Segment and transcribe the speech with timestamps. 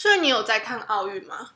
[0.00, 1.50] 所以你有在看奥运吗？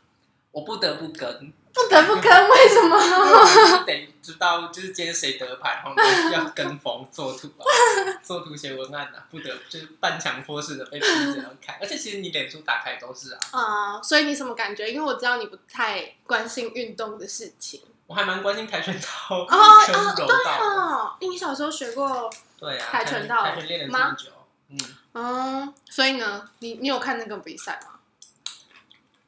[0.51, 2.95] 我不得不跟，不得不跟，为什么？
[2.95, 5.95] 我得知道就是今天谁得牌，然后
[6.31, 7.65] 要跟风做图啊，
[8.23, 11.79] 做图写文案啊，不得就是半强迫式的被逼着要看。
[11.81, 14.93] 而且其实你脸书打开都是啊，啊、所以你什么感觉？
[14.93, 17.81] 因为我知道你不太关心运动的事情。
[18.07, 20.67] 我还蛮关心跆拳道哦跟哦，对柔道的。
[20.67, 24.31] 哦，你小时候学过，对啊，跆拳道跆拳练了这么久，
[24.69, 24.79] 嗯，
[25.15, 27.93] 嗯，所以呢，你你有看那个比赛吗？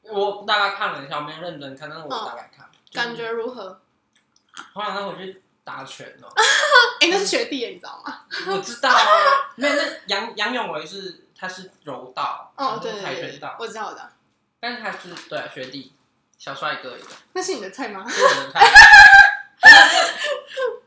[0.09, 3.81] 我大概看了一下，我没有认真看，但是我大概看，就是感觉如何？
[4.73, 6.29] 后来他回去打拳哦，
[7.01, 8.21] 哎、那是学弟耶，你知道吗？
[8.49, 8.97] 我知道啊，
[9.57, 14.13] 没有那杨杨永维是他是柔道，哦，后对跆拳道，，我知道的。
[14.59, 15.93] 但是他是对啊学弟
[16.39, 18.07] 小帅哥一个，那是你的菜吗？
[18.09, 18.65] 是我的菜，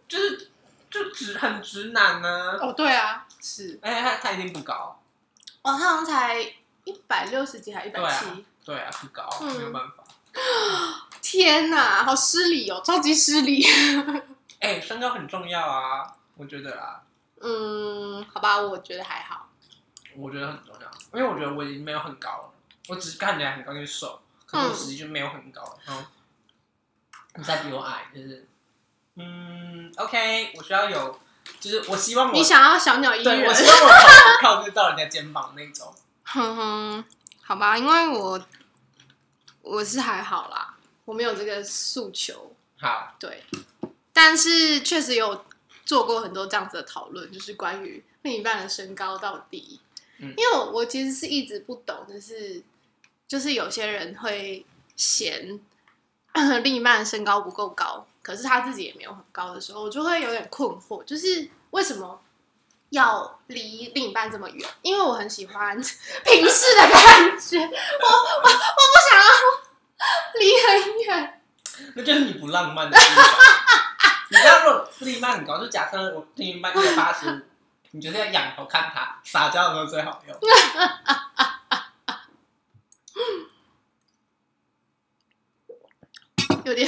[0.07, 0.49] 就是
[0.89, 3.79] 就直很直男呢、哦，对啊，是。
[3.83, 4.99] 而且他他一定不高，
[5.61, 6.39] 哦，他好像才
[6.85, 8.45] 一百六十几还一百七。
[8.65, 10.03] 对啊不高，嗯没有办法。
[11.21, 13.65] 天哪，好失礼哦，超级失礼。
[14.59, 17.01] 哎、身高很重要啊，我觉得啊，
[17.41, 19.47] 嗯，好吧，我觉得还好。
[20.15, 22.51] 我觉得很重要，因为我觉得我已经没有很高了，
[22.89, 25.77] 我只是看起来很高，就是瘦，可是我实际就没有很高了。
[25.85, 26.03] 然后
[27.35, 28.47] 你再比我矮，就是
[29.15, 31.19] 嗯，OK，我需要有，
[31.59, 33.53] 就是我希望我你想要小鸟依人我？
[33.53, 33.89] 希望我
[34.41, 35.93] 靠靠得到人家肩膀那种。
[36.23, 37.05] 哼哼，
[37.49, 38.39] 好吧，因为我
[39.63, 42.55] 我是还好啦，我没有这个诉求。
[42.79, 43.43] 好，对，
[44.13, 45.43] 但是确实有
[45.83, 49.81] 做过很多这样子的讨论，就是关于另一半的身高到底。
[50.19, 52.61] 嗯因为我我其实是一直不懂的是，
[53.27, 54.63] 就是有些人会
[54.95, 55.59] 嫌
[56.63, 62.21] 另一半的身高不够高，可是他自己也没有很高的时候，我就会有点困惑，就是为什么
[62.89, 64.69] 要离另一半这么远？
[64.81, 65.75] 因为我很喜欢
[66.25, 67.69] 平视的感觉，我我
[68.41, 68.51] 我不
[69.09, 69.27] 想要
[70.39, 71.41] 离很远。
[71.95, 73.25] 那就是你不浪漫的地方。
[74.31, 77.41] 你知道，如果另一半很高，就假设我另一半一百八十五，
[77.91, 80.37] 你觉得要仰头看他，撒娇的时候最好用。
[86.65, 86.87] 有点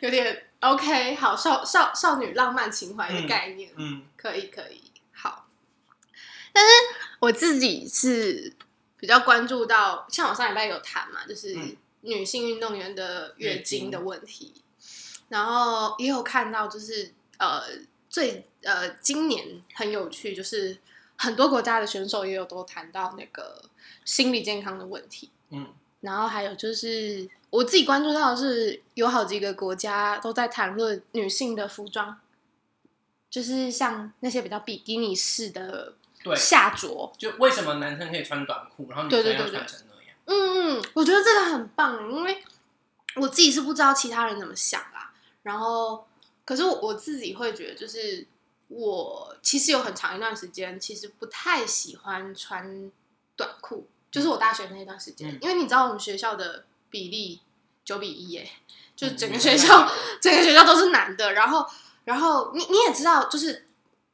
[0.00, 4.02] 有点 OK，好少少少女浪漫情怀的概念，嗯。
[4.16, 4.90] 可以可以。
[5.12, 5.46] 好。
[6.52, 6.70] 但是
[7.18, 8.54] 我自己是
[8.96, 11.76] 比较关注到，像我上礼拜有谈嘛，就是嗯。
[12.02, 13.90] 女性运动员的月经。
[13.90, 14.54] 的问题，
[15.28, 17.62] 然后也有看到就是呃
[18.08, 20.78] 最呃今年很有趣，就是
[21.16, 23.62] 很多国家的选手也有都谈到那个
[24.04, 25.30] 心理健康的问题。
[25.50, 25.72] 嗯。
[26.00, 32.18] 然后还有就是我自己关注到的是，有好几个国家都在谈论女性的服装，
[33.28, 35.92] 就是像那些比较比基尼式的
[36.24, 37.12] 对，下着。
[37.18, 40.16] 就为什么男生可以穿短裤，然后女生要穿成那样？
[40.24, 42.42] 嗯嗯，我觉得这个很棒，因为
[43.16, 45.12] 我自己是不知道其他人怎么想啦。
[45.42, 46.06] 然后，
[46.46, 48.26] 可是我我自己会觉得，就是
[48.68, 52.90] 我其实有很长一段时间，其实不太喜欢穿
[53.36, 57.40] 短裤，就是我大学那一段时间，嗯因为你知道我们学校的比例
[57.84, 58.48] 九比一耶，
[58.94, 59.90] 就整个嗯学校、
[60.22, 61.66] 整个学校都是男的，然后
[62.04, 63.66] 然后你你也知道，就是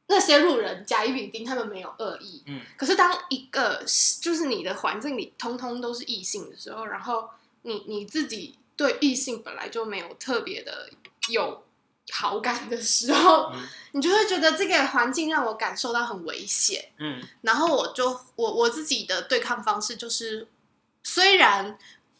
[0.07, 2.61] 那些路人甲乙丙丁他们没有恶意，嗯。
[2.77, 3.83] 可是当一个
[4.21, 7.29] 就是你的环境里通通都是异性的时候，然后
[7.63, 10.89] 你你自己对异性本来就没有特别的
[11.27, 11.63] 有
[12.11, 13.67] 好感的时候，嗯。
[13.91, 16.91] 你就会觉得这个环境让我感受到很危险。
[16.97, 17.21] 嗯。
[17.41, 20.47] 然后我就我我自己的对抗方式就是，
[21.03, 21.77] 虽然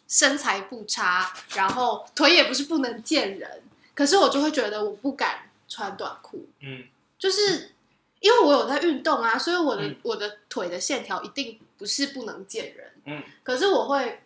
[0.10, 6.84] 身材不差，然后腿也不是不能见人，可是我就会觉得我不敢穿短裤，嗯。
[7.18, 7.76] 就是
[8.22, 14.24] 因为我有在运动啊，所以我的、嗯我的腿的线条一定不是不能见人，嗯，可是我会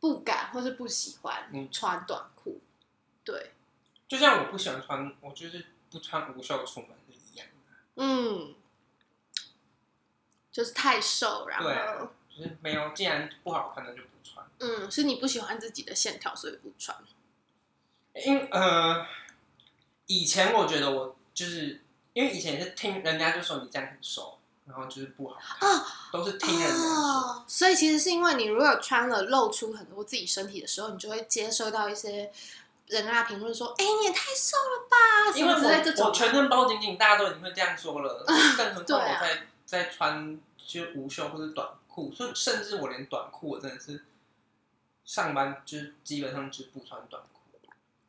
[0.00, 2.60] 不敢或是不喜欢嗯穿短裤，
[3.22, 3.52] 对，
[4.08, 7.52] 就像我不喜欢穿，我就是不穿无袖出门是一样的。
[7.96, 8.54] 嗯，
[10.50, 14.44] 就是太瘦，然后就是没有，既然不好看，那就不穿。
[14.58, 16.96] 嗯，是你不喜欢自己的线条，所以不穿。
[18.14, 19.06] 因呃，
[20.06, 21.80] 以前我觉得我就是
[22.12, 26.86] 因为以前是听人家就说你这样很瘦，然后就是不好看，啊都是听人家说。
[26.86, 32.30] 哦，所以其实是因为你如果穿了露出很多自己身体的时候，你就会接收到一些
[32.86, 36.04] 人啊评论说：“哎、你也太瘦了吧！”因为什么之类这种。
[36.04, 38.24] 我我全身包紧紧，大家都已经会这样说了，
[38.56, 44.04] 更何况我在在穿就无袖或者短裤，所以甚至我连短裤我真的是
[45.04, 47.28] 上班就是基本上就是不穿短裤。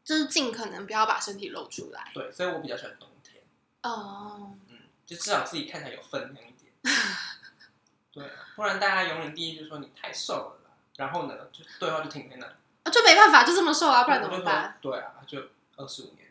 [0.03, 2.11] 就是尽可能不要把身体露出来。
[2.13, 3.41] 对，所以我比较喜欢冬天，
[3.81, 6.71] 哦，嗯，就至少自己看起来有分量一点。
[8.13, 10.75] 对啊，不然大家永远第一就说你太瘦了啦。
[10.97, 14.77] 然后呢，就对话就停在那，啊，就没办法，就这么瘦啊，不然怎么办？
[14.79, 15.41] 对啊，就
[15.75, 16.25] 二十五年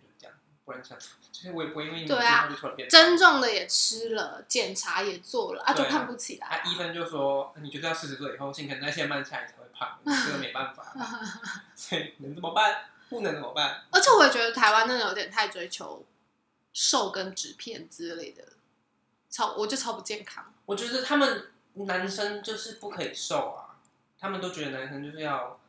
[0.64, 0.96] 不然想
[1.30, 10.94] 就是我也不会因为你对啊就突然变增重的也吃了，检查也做了啊，就对啊胖不起来、他一分就说，你就是要四十岁以后新陈代谢慢下来，才会胖， 这个没办法，
[11.74, 12.86] 所以能怎么办？
[13.10, 13.82] 不能怎么办？
[13.90, 16.04] 而且我也觉得台湾真的有点太追求
[16.72, 18.42] 瘦跟纸片之类的，
[19.28, 20.52] 超我就超不健康。
[20.64, 23.76] 我觉得他们男生就是不可以瘦啊，
[24.18, 25.60] 他们都觉得男生就是要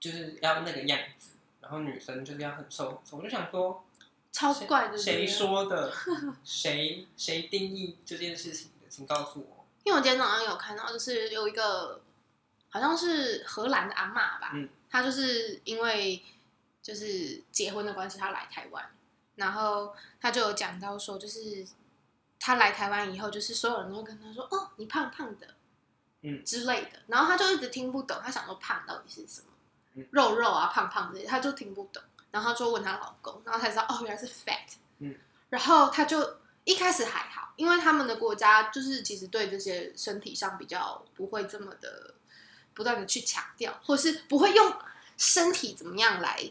[0.00, 1.30] 就是要那个样子，
[1.60, 3.16] 然后女生就是要很瘦很瘦。
[3.18, 3.85] 我就想说，
[4.36, 5.26] 超怪的，谁？
[5.26, 5.90] 说的？
[6.44, 8.86] 谁 谁定义这件事情的？
[8.90, 9.64] 请告诉我。
[9.82, 12.02] 因为我今天早上有看到，就是有一个
[12.68, 16.22] 好像是荷兰的阿嬷吧，嗯她就是因为
[16.82, 18.84] 就是结婚的关系，她来台湾，
[19.36, 21.66] 然后她就有讲到说，就是
[22.38, 25.54] 她来台湾以后，就是所有人都会跟她说，哦，你胖胖的，
[26.20, 29.46] 嗯之类的，然后她就一直听不懂，她想说胖到底是什么，
[29.94, 35.14] 嗯肉肉啊，胖胖这些，她就听不懂，然后她就问她老公，然后才知道哦，原来是 fat，嗯，
[35.48, 42.14] 然后她就一开始还好，因为他们的国家就是其实对这些身体上比较不会这么的
[42.74, 44.74] 不断的去强调，或是不会用
[45.16, 46.50] 身体怎么样来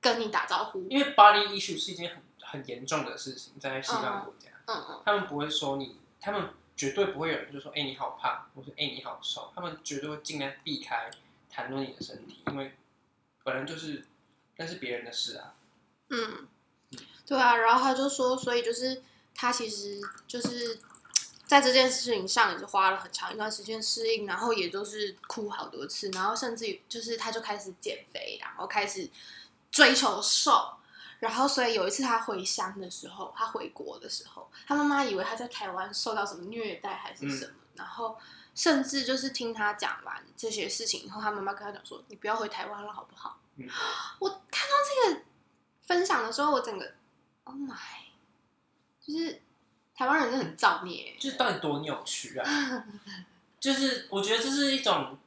[0.00, 0.88] 跟你打招呼。
[0.88, 11.10] 因为 body issue 是一件很很严重的事情，在西方国家，嗯嗯，他们不会说你，他们绝对不会有人就说，哎、你好胖，或是哎、你好瘦，他们绝对会尽量避开
[11.50, 12.72] 谈论你的身体，因为
[13.44, 14.04] 本来就是
[14.62, 15.54] 那是别人的事啊。
[16.10, 16.48] 嗯，
[17.26, 19.02] 对啊，然后他就说，所以就是
[19.34, 20.78] 他其实就是
[21.46, 29.10] 在这件事情上也是花了很长一段时间适应，然后也就是哭好多次，然后甚至于就是他就开始减肥，然后开始
[29.70, 30.74] 追求瘦。
[31.18, 38.18] 然后，所以有一次他回乡的时候，他回国的时候，他妈妈以为他在台湾受到什么虐待还是什么，然后
[38.56, 43.68] 甚至就是听他讲完这些事情以后，他妈妈跟他讲说：“你不要回台湾了，好不好？”嗯
[44.18, 45.22] 我看到这个
[45.82, 46.94] 分享的时候，我整个
[47.44, 47.76] Oh my，
[49.00, 49.42] 就是
[49.94, 51.14] 台湾人真的很造孽。
[51.18, 52.84] 就是到底多扭曲啊！
[53.60, 55.18] 就是我觉得这是一种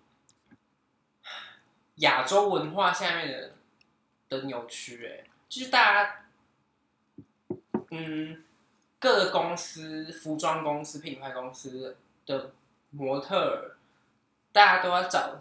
[1.96, 3.54] 亚洲文化下面的
[4.28, 6.26] 的扭曲，哎，就是大家，
[7.92, 8.44] 嗯，
[9.00, 11.96] 各个公司、服装公司、品牌公司
[12.26, 12.52] 的
[12.90, 13.78] 模特儿，
[14.52, 15.40] 大家都要找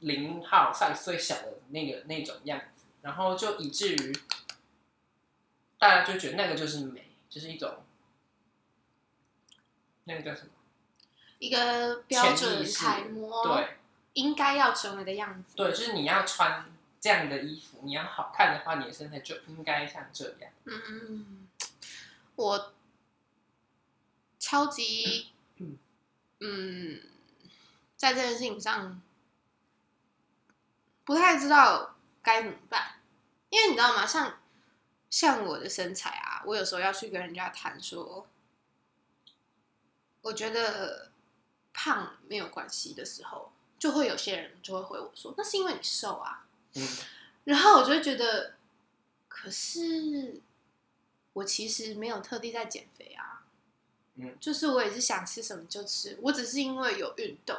[0.00, 4.18] 零号 size 最小的那个那种样子，然后就以至于
[5.78, 7.82] 大家就觉得那个就是美，就是一种
[10.04, 10.48] 那个叫什么？
[11.38, 13.76] 一个标准楷模，对
[14.14, 15.54] 应该要成为的样子。
[15.54, 16.64] 对，就是你要穿
[16.98, 20.50] 这样的衣服，你要好看的话，你的身材就应该像这样。
[20.64, 21.48] 嗯嗯嗯，
[22.36, 22.72] 我
[24.38, 25.76] 超级嗯
[26.40, 27.00] 嗯，
[27.96, 29.02] 在这件事情上
[31.06, 32.96] 不太知道该怎么办，
[33.48, 34.04] 因为你知道吗？
[34.04, 34.40] 像
[35.08, 38.26] 像我的身材啊，我有时候要去跟人家谈说，
[40.22, 41.12] 我觉得
[41.72, 46.44] 胖没有关系的时候，就会有些人就会回我说，那是因为你瘦啊。
[46.74, 46.86] 嗯，
[47.44, 48.54] 然后我就会觉得，
[49.28, 50.40] 可是
[51.34, 53.44] 我其实没有特地在减肥啊，
[54.16, 57.56] 嗯，就是我也是想吃什么就吃，我只是因为有运动，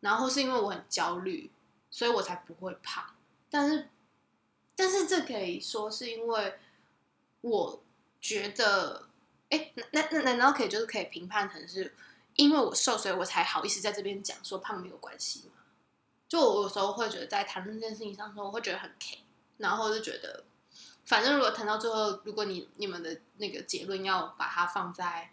[0.00, 1.50] 然后是因为我很焦虑，
[1.90, 3.04] 所以我才不会胖。
[3.50, 3.88] 但是，
[4.76, 6.54] 但是这可以说是因为
[7.40, 7.82] 我
[8.20, 9.08] 觉得，
[9.50, 11.94] 哎，那那那难道可以就是可以评判成是
[12.36, 15.62] 因为我瘦，所以我才好意思在这边讲说胖没有关系吗？
[16.28, 19.18] 就我有时候会觉得在谈论这件事情上的时候，我会觉得很 K，
[19.58, 20.44] 然后就觉得，
[21.04, 25.32] 反正如果谈到最后，如果你你们的那个结论要把它放在，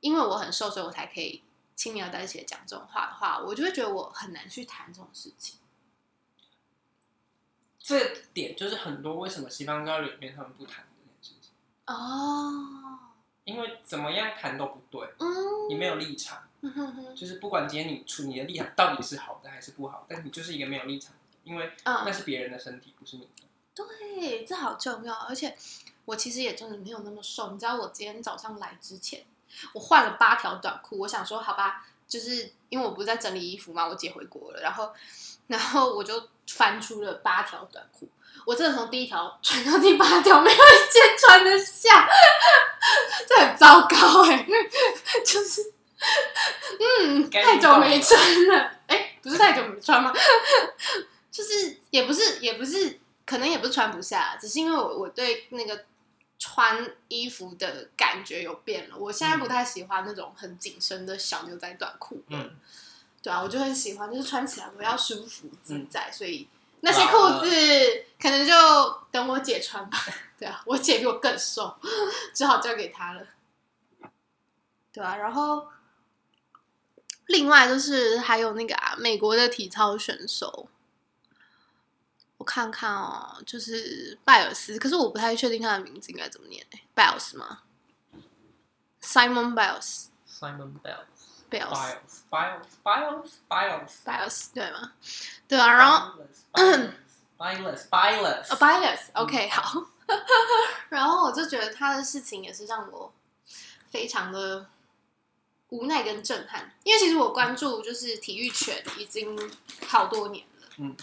[0.00, 1.42] 因为我很瘦，所以我才可以
[1.74, 5.58] 轻描淡写讲这种话的话，我就会觉得我很难去谈这种事情。
[7.88, 11.52] 这个点就是很多为什么西方教育里面他们不谈这件事情，
[11.86, 12.98] 哦，
[13.44, 15.26] 因为怎么样谈都不对，嗯，
[15.70, 23.30] 你没有立场，嗯哼哼，就是不管今天你出你的立场到底是好的还是不好，但你就是一个没有立场的，因为那嗯，是别人的身体，不是你的。
[23.74, 25.14] 对，这好重要。
[25.14, 25.56] 而且
[26.04, 29.24] 我其实也真的没有那么瘦，你知道，我今天早上来之前，
[29.72, 30.98] 我换了八条短裤。
[30.98, 34.92] 我想说，好吧，就是因为我不是在整理衣服嘛，我姐回国了，然后，
[35.46, 38.08] 然后我就翻出了八条短裤。
[38.44, 42.08] 我真的从第一条穿到第八条，没有一件穿得下，
[43.28, 44.46] 这很糟糕哎、
[45.24, 45.72] 就是，
[47.02, 50.12] 嗯，太久没穿了，哎、不是太久没穿吗？
[51.30, 55.84] 就是也不是也不是，可能也不是穿不下，只是因为我我对那个
[56.38, 58.96] 穿衣服的感觉有变了。
[58.96, 62.22] 我现在不太喜欢那种很紧身的小牛仔短裤。
[62.28, 62.56] 嗯，
[63.22, 66.48] 对啊，我就很喜欢，就是穿起来我要舒服自嗯在，所以
[66.80, 68.52] 那些裤子可能就
[69.10, 69.98] 等我姐穿吧。
[70.38, 71.76] 对啊，我姐比我更瘦，
[72.32, 73.26] 只好交给她了。
[74.92, 75.68] 对啊，然后
[77.26, 80.68] 另外就是还有那个啊，美国的体操选手，
[82.36, 87.62] 我看看哦，就是拜尔斯，可是我不太确定他的名字应该怎么念、欸，拜尔斯吗
[89.02, 90.06] ？Simon Biles。
[90.28, 90.82] Simon Bells。
[90.84, 91.17] Biles
[91.50, 94.92] Biles Biles Biles Biles 对吗？
[95.48, 96.12] 对啊，然后
[97.38, 99.84] Biles Biles Biles 呃 Biles，OK、好。
[100.88, 103.12] 然后我就觉得他的事情也是让我
[103.90, 104.66] 非常的
[105.68, 109.38] 无奈跟震撼，因为其实我关注就是体育圈已经
[109.86, 110.96] 好多年了，嗯，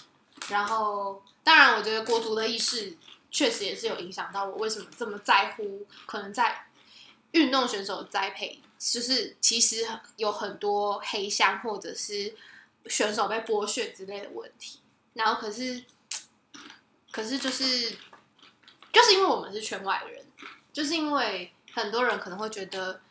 [0.50, 2.98] 然后当然我觉得国足的意识
[3.30, 6.66] 确实也是有影响到我为什么这么在乎，可能在
[7.32, 12.36] 运动选手栽培，就是其实有很多黑箱或者是
[12.88, 14.80] 选手被剥削之类的问题，
[15.14, 15.84] 然后可是
[17.12, 17.98] 可是就是
[18.92, 20.26] 就是因为我们是圈外人，
[20.72, 23.02] 就是因为很多人可能会觉得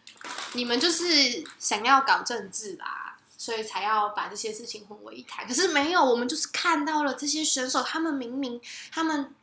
[0.52, 5.46] 你们就是想要搞政治啦，所以才要把这些事情混为一谈。
[5.46, 8.60] 可是没有，我们就是看到了这些选手，他们明明
[8.92, 9.34] 他们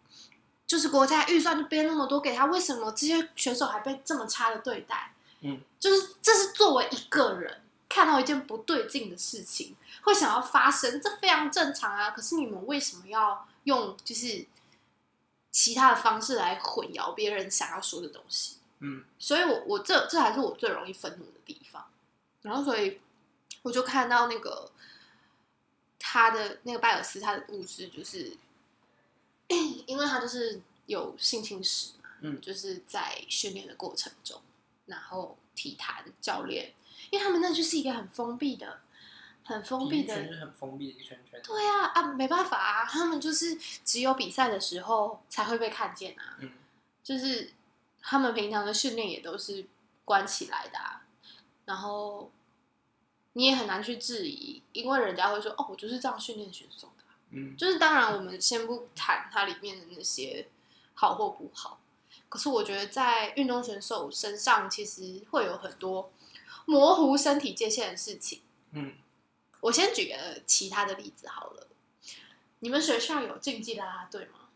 [0.66, 5.14] 就是国家预算就编那么多给他，为什么这些选手还被这么差的对待？
[5.42, 12.12] 嗯，就是这是作为一个人看到一件不对劲的事情，会想要发生，这非常正常啊。
[12.12, 14.46] 可是你们为什么要用就是
[15.52, 18.58] 其他的方式来混淆别人想要说的东西？
[18.84, 21.86] 嗯所以我我这这还是我最容易愤怒的地方。
[22.42, 23.00] 然后所以
[23.62, 24.72] 我就看到那个
[26.00, 28.36] 他的那个拜尔斯他的故事，就是
[29.86, 34.42] 因为他就是有性侵史嘛，嗯就是在训练的过程中，
[34.92, 36.74] 然后体坛教练，
[37.10, 38.82] 因为他们那就是一个很封闭的、
[39.44, 41.42] 很封闭的是很封闭的一圈圈。
[41.44, 46.52] 对啊啊，没办法啊，他们就是只有比赛的时候才会被看见啊，嗯
[47.04, 47.54] 就是
[48.02, 49.66] 他们平常的训练也都是
[50.06, 51.02] 关起来的啊，
[51.66, 52.32] 然后
[53.34, 60.48] 你也很难去质疑，因为人家会说哦，我就是这样训练选手的啊，嗯就是当然我们先不谈它里面的那些
[60.94, 61.80] 好或不好，
[62.32, 66.14] 可是我觉得在运动选手身上其实会有很多
[66.64, 68.42] 模糊身体界限的事情。
[68.72, 68.94] 嗯，
[69.60, 71.68] 我先举个其他的例子好了。
[72.60, 74.48] 你们学校有竞技啦啦队吗？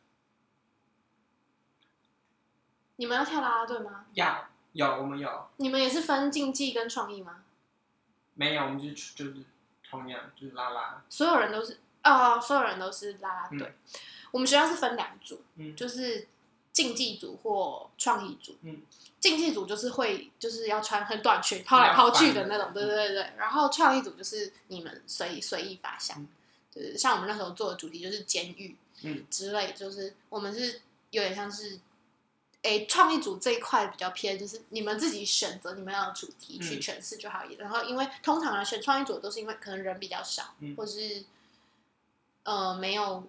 [2.96, 4.06] 你们要跳啦啦队吗？
[4.14, 4.26] 有
[4.72, 7.44] 有我们有你们也是分竞技跟创意吗？
[8.36, 8.64] 没有？
[8.64, 9.44] 我们就是就是
[9.90, 11.04] 同样就是啦啦。
[11.10, 13.76] 所有人都是哦，所有人都是啦啦队。
[14.32, 16.28] 我们学校是分两组，嗯就是
[16.76, 18.56] 竞技组或创意组。
[18.62, 18.84] 嗯，
[19.20, 23.34] 竞技组就是会就是要穿很短裙抛来抛去的那种，对对对对。
[23.38, 26.28] 然后创意组就是你们随随意发想，嗯
[26.70, 31.80] 就是像我们那时候做的主题就是监狱，嗯之类，就是我们是有点像是。
[32.62, 37.44] 诶，创意组这一块比较偏，就是你们自己选择你们要的主题去嗯诠释就好。
[37.60, 41.24] 然后，因为通常来选创意组都是因为可能人比较少，嗯或是
[42.42, 43.24] 呃没有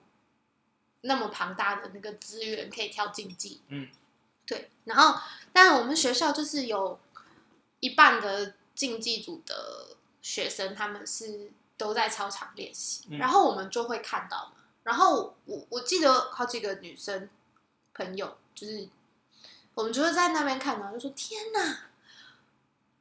[1.07, 3.61] 那么庞大的那个资源可以跳竞技。
[3.69, 3.89] 嗯，
[4.45, 4.71] 对。
[4.85, 5.19] 然后，
[5.53, 6.99] 但我们学校就是有
[7.81, 14.53] 一半的竞技组的学生，他们是都在操场练习，嗯然后我们就会看到嘛。
[14.83, 17.29] 然后我我记得好几个女生
[17.95, 18.89] 朋友，就是
[19.75, 21.89] 我们就会在那边看到，就说天哪，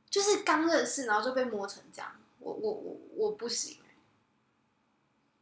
[0.10, 3.78] 就是刚认识，然后就被摸成这样，我我我我不行。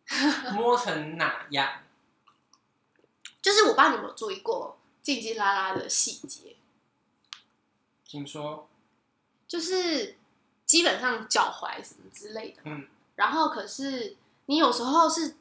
[0.53, 1.82] 摸成哪样？
[3.43, 6.55] 就是我不知道你有没有注意过竞技啦啦的细节，
[8.07, 8.67] 请说。
[9.45, 10.17] 就是
[10.65, 14.15] 基本上脚踝什么之类的，嗯，然后可是
[14.47, 15.35] 你有时候是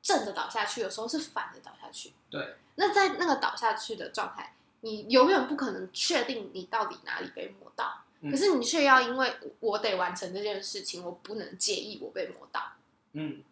[0.00, 2.14] 正的倒下去，有时候是反的倒下去。
[2.30, 12.72] 对，那在那个倒下去的状态，你永远不可能确定你到底哪里被磨到，嗯可是你却要因为我得完成这件事情，我不能介意我被磨到。
[13.12, 13.42] 嗯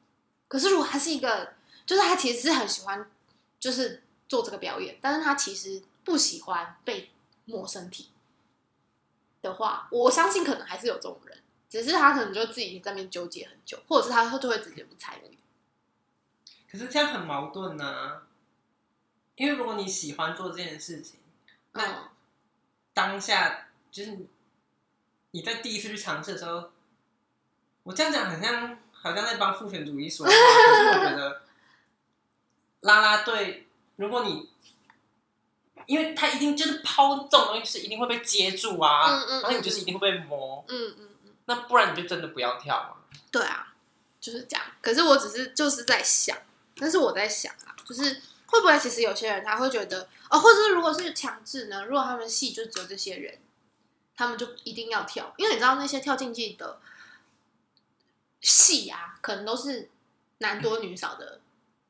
[0.49, 1.53] 可是如果他是一个，
[1.85, 3.11] 就是他其实是很喜欢，
[3.59, 7.11] 就是做这个表演，但是他其实不喜欢被
[7.45, 8.11] 摸身体
[9.43, 15.39] 的话，我相信可能还是有这种人，只是他可能就自己在那边纠结很久，或者是他就会直接不参与。
[16.71, 18.23] 可是这样很矛盾呢、
[19.37, 21.21] 因为如果你喜欢做这件事情，
[21.73, 22.09] 那嗯，
[22.93, 24.29] 当下就是你
[25.31, 26.71] 你在第一次去尝试的时候，
[27.83, 31.43] 我这样讲很像好像在帮父权主义说话，可是我觉得
[32.87, 34.49] 啦啦队，如果你
[35.87, 43.19] 因为他一定就是抛这种东西，就是一定会被接住啊，嗯嗯嗯然后你就是一定会被磨，嗯嗯嗯，那不然你就真的不要跳嘛。
[43.31, 43.75] 对啊，
[44.21, 44.65] 就是这样。
[44.81, 46.37] 可是我只是就是在想，
[46.77, 51.85] 但是我在想啊，就是会不会其实有些人他会觉得哦，或者是如果是强制呢？
[51.85, 53.39] 如果他们戏就只有这些人，
[54.17, 56.81] 他们就一定要跳，因为你知道那些跳竞技的
[58.41, 59.91] 戏啊，可能都是
[60.39, 61.41] 男多女少的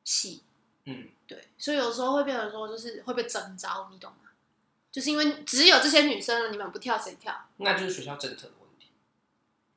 [0.03, 0.43] 戏，
[0.89, 4.29] 嗯，对，所以有时候会变成说就是会被征召，你懂吗？
[4.89, 7.45] 就是因为只有这些女生了，你们不跳谁跳？
[7.57, 8.89] 那就是学校政策的问题。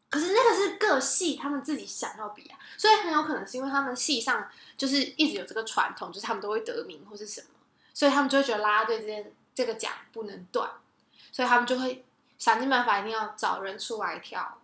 [0.08, 7.48] 可是那个是各系他们自己想要比啊，所以很有可能是因为他们系上就是一直有这个传统，就是他们都会得名或是什么，
[7.92, 10.70] 所以他们就会觉得啦啦队这件这个奖不能断，
[11.32, 12.04] 所以他们就会
[12.38, 14.59] 想尽办法一定要找人出来跳。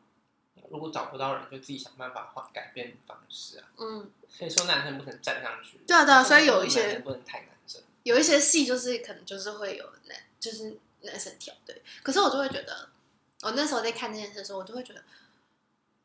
[0.71, 3.69] 如果找不到人，就自己想办法换改变方式啊。
[3.79, 5.79] 嗯，所以说男生不能站上去。
[5.87, 7.83] 对啊对啊所以有一些男生不能太男生。
[8.03, 12.89] 有一些戏就是可能就是会有男就是男生跳对，可是我就会觉得，
[13.43, 15.03] 我那时候在看这件事的时候，我就会觉得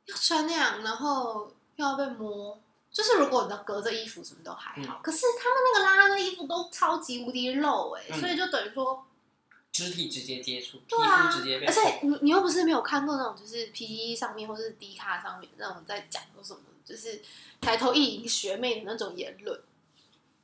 [0.05, 2.59] 要穿那样，然后又要被摸。
[2.91, 9.05] 就是如果你要隔着衣服什么都还好，可是他们那个拉拉的衣服都超级无敌露哎、嗯所以就等于说，
[9.71, 11.99] 肢体直接接触，皮肤直接被而且。
[12.03, 17.21] 你你又不是没有看过那种就是 P E 上面或是 D 卡上面那种在讲说什么，就是
[17.61, 19.61] 抬头意淫学妹的那种言论。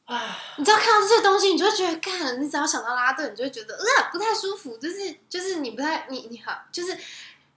[0.05, 6.97] 唉，你知道看到这些东西，你就会觉得，干，你只要想到拉队，你就会觉得，呃，不太舒服，就是就是你不太，你你好，就是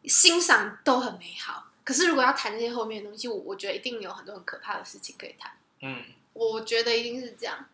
[0.03, 7.69] 欣赏都很美好，可是如果要谈那些后面的东西，我我觉得一定有很多很可怕的事情可以谈，嗯，我觉得一定是这样，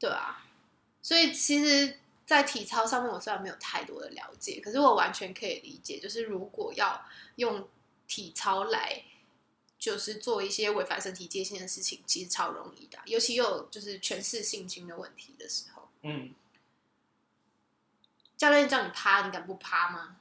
[0.00, 0.44] 对啊，
[1.00, 1.96] 所以其实，
[2.36, 7.04] 在体操上面，我虽然没有太多的了解，可是我完全可以理解，就是如果要
[7.36, 7.68] 用
[8.06, 9.04] 体操来。
[9.80, 16.34] 就是做一些违反身体界限的事情，其实超容易的啊，尤其又有就是权势性侵的问题的时候，嗯，
[18.36, 20.18] 教练叫你趴，你敢不趴吗？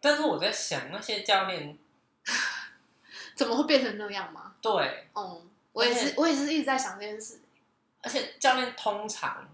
[0.00, 1.76] 但是我在想，那些教练
[3.36, 4.56] 怎么会变成那样吗？
[4.62, 7.41] 对，嗯、我也是，我也是一直在想这件事。
[8.02, 9.48] 而且教练通常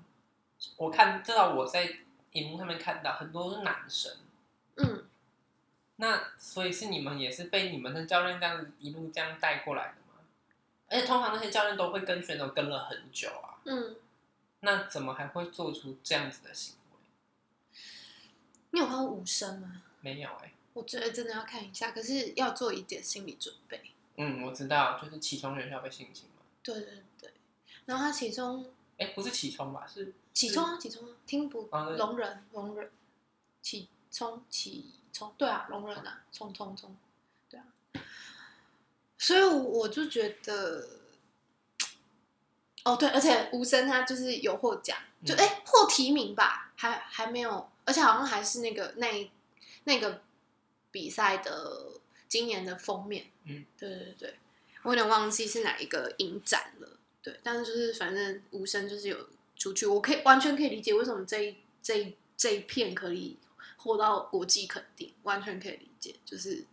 [0.77, 1.99] 我看至少我在
[2.33, 4.13] 荧幕上面看到很多都是男生，
[4.77, 5.05] 嗯，
[5.97, 10.21] 那所以是你们也是被你们的教练这样子一路这样带过来的吗？
[10.89, 13.97] 而且通常那些教练都会跟选手跟了很久啊，嗯，
[14.61, 17.79] 那怎么还会做出这样子的行为？
[18.71, 19.83] 你有看过无声吗？
[20.01, 23.81] 没有哎、我觉得真的要看一下，可是要做一点心理准备。
[24.17, 26.43] 嗯，我知道，就是起床学校被性侵嘛。
[26.63, 27.03] 对对对，
[27.89, 29.87] 然后他其中哎、不是起冲吧？
[29.87, 32.91] 是起冲啊，起冲啊，听不聋人聋人，
[33.63, 36.95] 起冲起冲，对啊，聋人啊，冲冲冲，
[37.49, 37.65] 对啊，
[39.17, 40.87] 所以我我就觉得，
[42.85, 49.31] 哦对，而且吴声他就是有获奖，就嗯哎、获提名吧，还还没有，而且好像还是那个那一
[49.85, 50.21] 那个
[50.91, 51.93] 比赛的
[52.29, 54.39] 今年的封面，嗯，对对对，
[54.83, 56.98] 我有点忘记是哪一个影展了。
[57.23, 63.39] 对，但是就是反正无声就是有出去，我可以完全可以理解为什么这一这一这一片可以
[63.77, 66.65] 获到国际肯定，完全可以理解，就是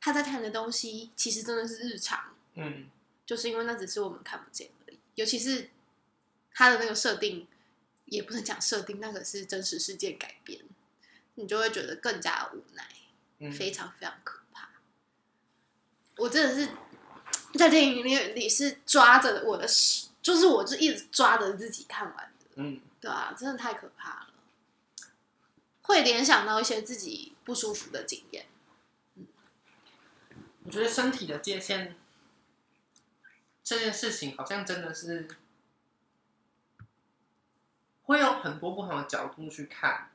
[0.00, 2.88] 他在谈的东西其实真的是日常，嗯
[3.24, 5.70] 就是因为那只是我们看不见而已，尤其是
[6.52, 7.46] 他的那个设定，
[8.06, 10.60] 也不能讲设定，那个是真实事件改编，
[11.36, 12.86] 你就会觉得更加无奈。
[13.44, 14.70] 嗯，非常非常可怕。
[16.18, 16.70] 我真的是
[17.58, 24.28] 在电影里里是抓着我的手，就是我就一直抓着自己看完的，嗯对啊，真的太可怕了，
[25.82, 28.46] 会联想到一些自己不舒服的经验。
[30.64, 31.96] 我觉得身体的界限
[33.64, 35.28] 这件事情，好像真的是
[38.04, 40.10] 会有很多不同的角度去看，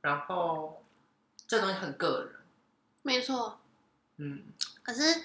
[0.00, 0.82] 然后
[1.46, 2.40] 这东西很个人，
[3.02, 3.60] 没错，
[4.16, 4.44] 嗯。
[4.82, 5.22] 可是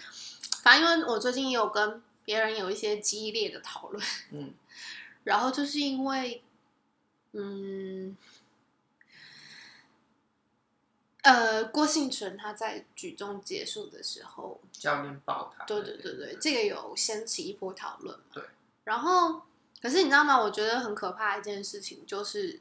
[0.62, 4.54] 反正因为我最近也有跟别人有一些激烈的讨论，嗯
[5.24, 6.43] 然后就是因为，
[7.34, 8.17] 嗯，
[11.21, 18.26] 呃，郭幸存他在举重结束的时候，教练抱他，对对对对，这个有掀起一波讨论嘛。
[18.34, 18.43] 对。
[18.84, 19.43] 然后，
[19.80, 20.39] 可是你知道吗？
[20.39, 22.60] 我觉得很可怕的一件事情就是，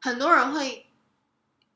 [0.00, 0.86] 很多人会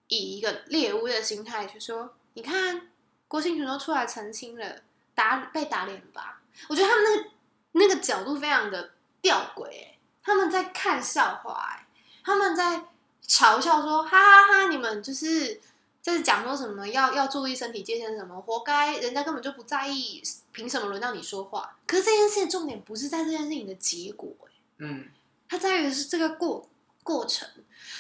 [0.08, 2.90] 以一个猎物的心态去说：“你看，
[3.28, 4.82] 郭幸存都出来澄清了，
[5.18, 7.30] 打被打脸吧？”我觉得他们那个
[7.72, 11.86] 那个角度非常的吊诡、欸，他们在看笑话、欸，
[12.22, 12.84] 他们在
[13.26, 15.60] 嘲笑说：“哈哈哈你们就是。”
[16.00, 21.76] 在讲说什么要要注意身体界限什么，活该，人家根本就不在意，凭什么轮到你说话？
[21.86, 25.08] 可是这件事的重点不是在这件事情的结果、欸，嗯
[25.48, 26.66] 它在于的是这个过
[27.02, 27.46] 过程，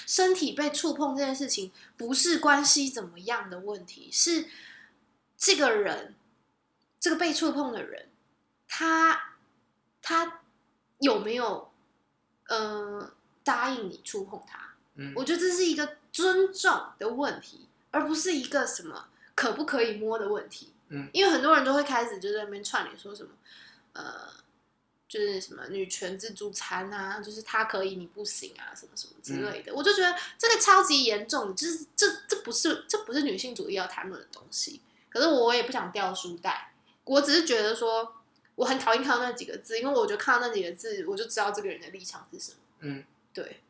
[0.06, 4.46] 身体被触碰这件事情不是关系怎么样的问题，是
[5.36, 6.14] 这个人，
[7.00, 8.08] 这个被触碰的人，
[8.66, 9.34] 他
[10.02, 10.40] 他
[10.98, 11.70] 有没有
[12.48, 13.12] 呃
[13.44, 14.74] 答应你触碰他？
[14.96, 20.72] 嗯，我觉得这是一个尊重的问题，而不是一个什么可不可以摸的问题。
[20.88, 23.30] 嗯，因为很多人都会开始就在那边串联说什么，
[23.92, 24.28] 呃，
[25.06, 29.74] 就是什么女权自助餐啊，就是他可以你不行啊，什么什么之类的。
[29.74, 34.80] 我就觉得这个超级严重，就是这这不是这不是女性主义要谈论的东西。
[35.10, 36.72] 可是我也不想掉书袋，
[37.08, 38.14] 我只是觉得说
[38.54, 42.58] 我很讨厌看到那几个字，因为我觉得看到那几个字，我就知道这个人的立场是什么。
[42.80, 43.60] 嗯，对。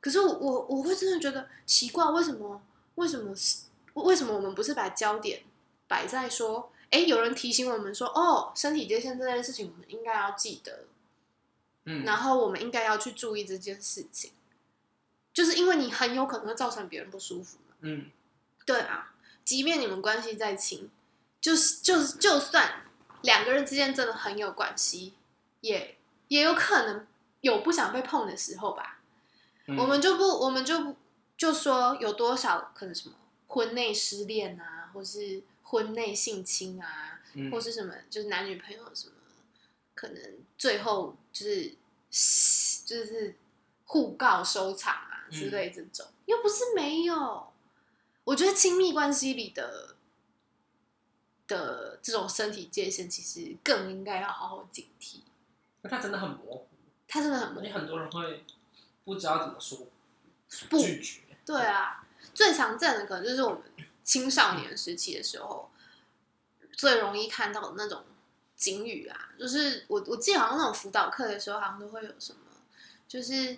[0.00, 2.62] 可是我我我会真的觉得奇怪，为什么
[2.94, 5.42] 为什么是为什么我们不是把焦点
[5.86, 10.86] 摆在说，哎，有人提醒我们说，哦，身体界限这件事情，我们应该要记得，
[11.84, 14.32] 嗯，然后我们应该要去注意这件事情，
[15.34, 17.74] 就是因为你很有可能会造成别人不舒服嘛。
[17.80, 18.10] 嗯，
[18.64, 20.90] 对啊，即便你们关系再亲，
[21.40, 22.84] 就是就是就算
[23.22, 25.14] 两个人之间真的很有关系，
[25.60, 25.96] 也
[26.28, 27.06] 也有可能
[27.40, 28.98] 有不想被碰的时候吧。
[29.66, 30.96] 嗯我们就不，我们就不
[31.36, 33.14] 就说有多少可能什么
[33.46, 39.14] 婚内失恋啊，或是婚内性侵啊，嗯或是什么就是男女朋友什么，
[39.94, 40.20] 可能
[40.58, 41.74] 最后就是
[42.84, 43.36] 就是
[43.84, 47.46] 互告收场啊嗯之类这种，又不是没有。
[48.24, 49.94] 我觉得亲密关系里的
[51.56, 55.20] 的这种身体界限，其实更应该要好好警惕。
[55.82, 56.68] 那它真的很模糊，
[57.06, 58.44] 他真的很模糊，你很多人会
[59.04, 59.86] 不知道怎么说
[60.68, 61.20] 不拒绝。
[61.44, 63.62] 对啊，最常见的可能就是我们
[64.04, 65.70] 青少年时期的时候，
[66.72, 68.04] 最容易看到的那种
[68.56, 72.40] 警语啊，就是我我记得好像那种辅导课的时候，好像都会有什么，
[73.08, 73.54] 就是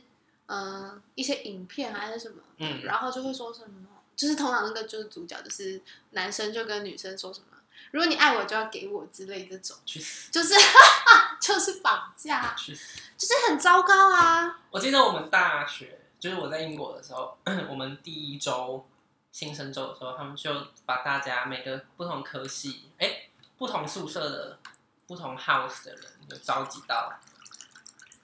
[0.47, 7.52] 嗯、呃一些影片还是什么，嗯然后就会说什么，就是通常那个就是主角就是男生就跟女生说什么，
[7.91, 10.31] 如果你爱我就要给我之类这种，去死！
[10.33, 10.55] 就是
[11.41, 13.01] 就是绑架，去死！
[13.17, 14.61] 就是很糟糕啊。
[14.71, 17.37] 我记得我们大学，就是我在英国的时候，
[17.69, 18.89] 我们第一周
[19.31, 24.59] 新生周的时候，他们就把大家每个不同科系，哎、不同宿舍的
[25.07, 27.13] 不同 house 的人，就召集到，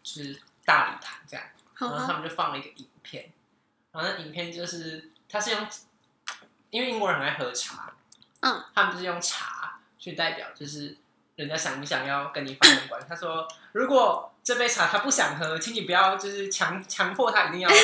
[0.03, 1.45] 就是大礼堂这样，
[1.79, 3.33] 然后他们就放了一个影片，
[3.93, 5.67] 然后那影片就是他是用，
[6.71, 7.93] 因为英国人很爱喝茶，
[8.41, 10.97] 嗯，他们就是用茶去代表，就是
[11.37, 13.07] 人家想不想要跟你发生关系。
[13.09, 17.77] 他说，如果这杯茶他不想喝，请你不要就是强强迫他一定要喝。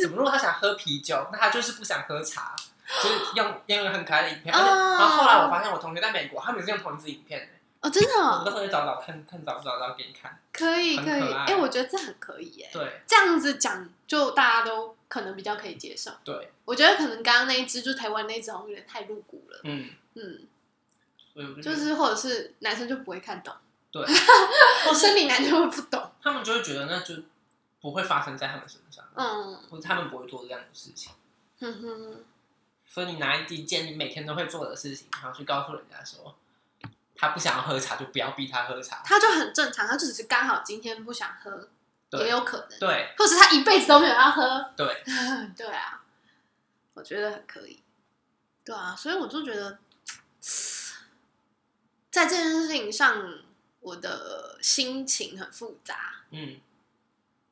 [0.00, 0.16] 什么？
[0.16, 2.54] 如果他想喝啤酒，那他就是不想喝茶。
[3.00, 7.46] 就是用用一个很可爱的影片，而且后后来我发现我同学在美国，他们也是用同一支影片的。
[7.82, 10.36] 哦，真的、我哦、到时候找找看看找不找到给你看。
[10.52, 12.68] 可以可以，哎、我觉得这很可以耶。
[12.72, 16.12] 对这样子讲，就大家都可能比较可以接受。
[16.24, 19.60] 对，我觉得可能刚刚那一只，就台湾那一只，好像有点太露骨了。
[19.64, 20.46] 嗯，嗯，
[21.56, 23.52] 就就是或者是男生就不会看懂，
[23.90, 24.02] 对，
[24.86, 26.10] 或生理男就会不懂。
[26.22, 27.16] 他们就会觉得那就
[27.80, 31.12] 不会发生在他们身上，嗯或者他们不会做这样的事情。
[31.58, 32.24] 哼哼，
[32.86, 36.36] 所以你拿一件你每天都会做的事情，然后去告诉人家说，
[37.16, 39.02] 他不想要喝茶，就不要逼他喝茶。
[39.04, 41.68] 他就很正常，他就只是刚好今天不想喝，对
[42.18, 44.72] 也有可能，对或是他一辈子都没有要喝。
[44.76, 45.02] 对，
[45.56, 46.02] 对啊，
[46.94, 47.82] 我觉得很可以。
[48.64, 49.78] 对啊，所以我就觉得，
[52.10, 53.38] 在这件事情上，
[53.80, 56.60] 我的心情很复杂，嗯，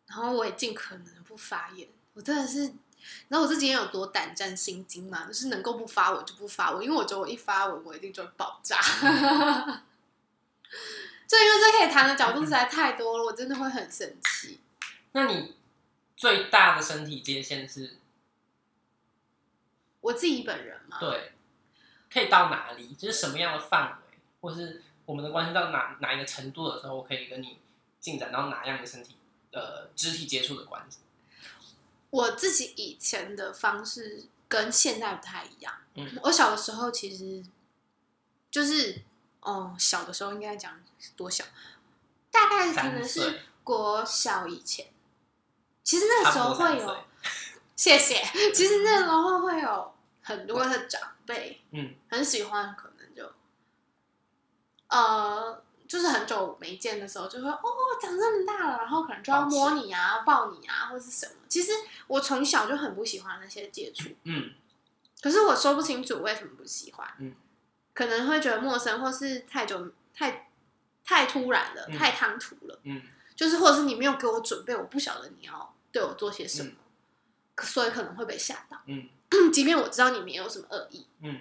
[0.06, 1.88] 然后我也尽可能不发言。
[2.14, 5.24] 我真的是，你知道我这几天有多胆战心惊吗？
[5.26, 8.80] 就是能够不发我就不发我，因为我觉得我一发我，我一定就会爆炸。
[11.28, 14.58] 就因为这可以谈的角度实在太多了，我真的会很生气。
[15.12, 15.54] 那你
[16.16, 17.98] 最大的身体界限是
[20.00, 21.32] 我自己本人嘛，对，
[22.10, 22.94] 可以到哪里？
[22.94, 27.58] 就是什么样的范围，或是我们的关系到哪哪一个程度的时候，我可以跟你
[28.00, 29.16] 进展到哪样的身体
[29.52, 30.98] 呃肢体接触的关系？
[32.10, 35.74] 我自己以前的方式跟现在不太一样。
[35.94, 37.44] 嗯，我小的时候其实
[38.50, 39.02] 就是，
[39.48, 40.78] 哦，小的时候应该讲
[41.16, 41.42] 多小，
[42.30, 44.86] 大概可能是，国小以前。
[45.82, 47.04] 其实那个时候会有
[47.74, 48.16] 谢谢。
[48.52, 53.32] 其实那时候会有很多的长辈嗯很喜欢，可能就，
[54.88, 57.62] 呃，就是很久没见的时候，就会哦，
[58.02, 61.32] 长这么大了，然后可能就要摸你啊、抱你啊，或是什么。
[61.48, 61.72] 其实
[62.06, 64.52] 我从小就很不喜欢那些接触，嗯
[65.22, 67.08] 可是我说不清楚为什么不喜欢。
[67.18, 67.34] 嗯，
[67.98, 70.48] 可能会觉得陌生，或是太久太
[71.04, 72.78] 太突然了，嗯太唐突了。
[72.84, 73.02] 嗯
[73.34, 76.70] 就是或者是你没有给我准备，我不晓得你要对我做些什么，
[77.56, 78.80] 嗯所以可能会被吓到。
[78.86, 79.08] 嗯
[79.52, 81.40] 即便我知道你没有什么恶意，嗯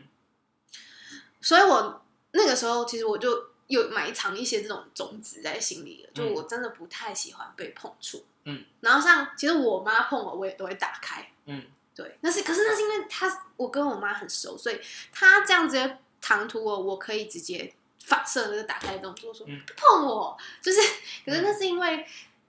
[1.39, 8.25] 所以我那个时候其实我就有埋藏一些这种种子在心里了，就嗯我真的不太喜欢被碰触。
[8.45, 11.31] 嗯，然后像其实我妈碰我，我也都会打开。
[11.45, 20.79] 嗯，对，那是可是那是因为她我跟我妈很熟，所以她这样直接唐突我，我可以直接反射那个打开的动作，说、嗯不碰我，就是
[21.25, 22.05] 可是那是因为。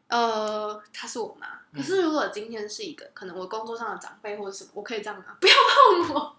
[0.09, 1.61] 呃，她是我妈。
[1.71, 5.37] 可是如果今天是一个可能我工作上的长辈或者什么，我可以这样吗？
[5.39, 6.37] 不要碰我，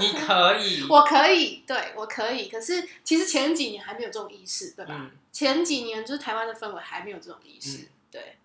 [0.00, 2.48] 你可以，我可以，对我可以。
[2.48, 4.92] 可是其实前几年还没有这种意识，对吧？
[4.98, 8.36] 嗯，前几年就是台湾的氛围还没有这种意识，嗯对，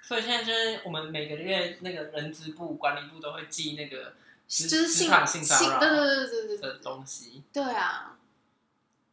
[0.00, 4.14] 所以现在就是我们每个月那个人资部管理部都会寄那个职
[4.48, 8.16] 就是性性骚扰对对对对对对的对，东西，对啊。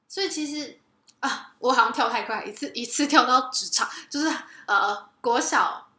[0.07, 0.79] 所以其实
[1.19, 4.33] 啊，我好像跳太快，一次一次跳到职场，就是
[4.65, 5.89] 呃国小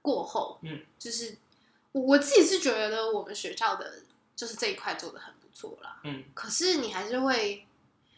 [0.00, 1.36] 过后，嗯，就是
[1.90, 4.00] 我我自己是觉得我们学校的
[4.36, 7.66] 就是这一块做的很不错啦，嗯可是你还是会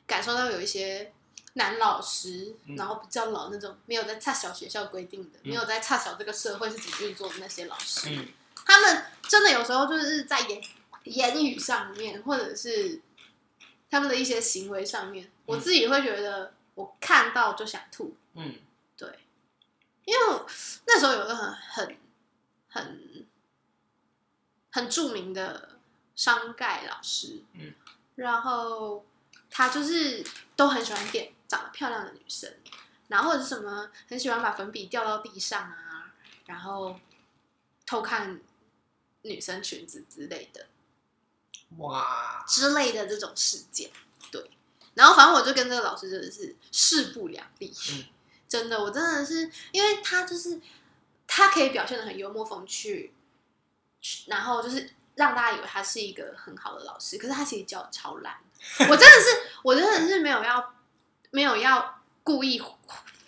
[0.06, 1.10] 感受到有一些
[1.54, 8.28] 男老师，嗯然后比较老那种没有在差小学校规定的，嗯没有在差小这个社会是怎么运作的那些老师，嗯
[8.64, 10.62] 他们真的有时候就是在言
[11.04, 13.00] 言语上面，或者是
[13.90, 18.54] 他们的一些行为上面，我自己会觉得我看到就想吐，嗯。
[18.96, 19.18] 对，
[20.04, 20.20] 因为
[20.86, 21.98] 那时候有个很很
[22.68, 23.26] 很
[24.70, 25.70] 很著名的
[26.14, 27.74] 商盖老师，嗯，
[28.14, 29.04] 然后
[29.50, 30.24] 他就是
[30.54, 32.54] 都很喜欢点长得漂亮的女生，
[33.08, 36.12] 然后或者是什么很喜欢把粉笔掉到地上啊，
[36.46, 37.00] 然后
[37.84, 38.40] 偷看
[39.24, 40.66] 女生裙子之类的
[41.78, 43.90] 哇，之类的这种事件，
[44.30, 44.50] 对。
[44.94, 48.04] 然后反正我就跟这个老师真的是势不两立，嗯
[48.48, 50.60] 真的，我真的是因为他就是
[51.26, 53.12] 他可以表现的很幽默风趣，
[54.26, 58.38] 然后就是让大家以为他是一个很好的老师，可是他其实教的超烂。
[58.78, 60.74] 我真的是，我真的是没有要
[61.32, 62.60] 没有要故意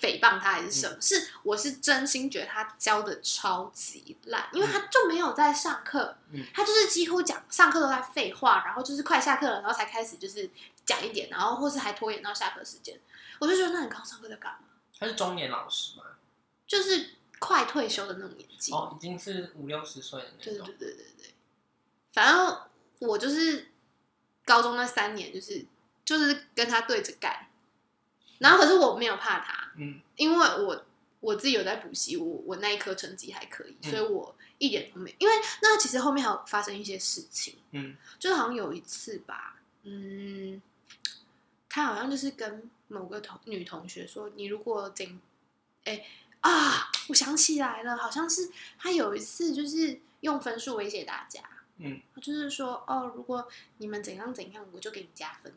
[0.06, 6.44] 诽谤他还是什么，是我是真心觉得他教的超级烂，因为他就没有在上课，嗯。
[6.54, 10.48] 他就是几乎讲上课都在废话，然后就是快下课了，然后才开始就是
[10.84, 12.98] 讲一点，然后或是还拖延到下课时间，
[13.40, 14.60] 我就觉得那你刚上课在干嘛？
[14.98, 16.04] 他是中年老师吗？
[16.66, 18.72] 就是快退休的那种年纪。
[18.72, 20.66] 哦，已经是五六十岁的那种。
[20.66, 21.34] 对对，对对对，
[22.12, 22.58] 反正
[23.00, 23.72] 我就是
[24.44, 25.66] 高中那三年，就是
[26.04, 27.48] 就是跟他对着干，
[28.38, 30.84] 然后可是我没有怕他，嗯因为我
[31.20, 40.60] 我自己有在补习，我我那一科成绩还可以，嗯所以我一点都没，因为那其实后面还有发生一些事情，嗯就是好像有一次吧，嗯，
[41.68, 45.20] 他好像就是跟某个同女同学说，你如果怎，
[45.84, 46.04] 哎
[46.40, 51.42] 啊，我想起来了，好像是他有一次就是用分数威胁大家，
[51.78, 55.52] 嗯，就是说哦，如果你们怎样怎样，我就给你加分。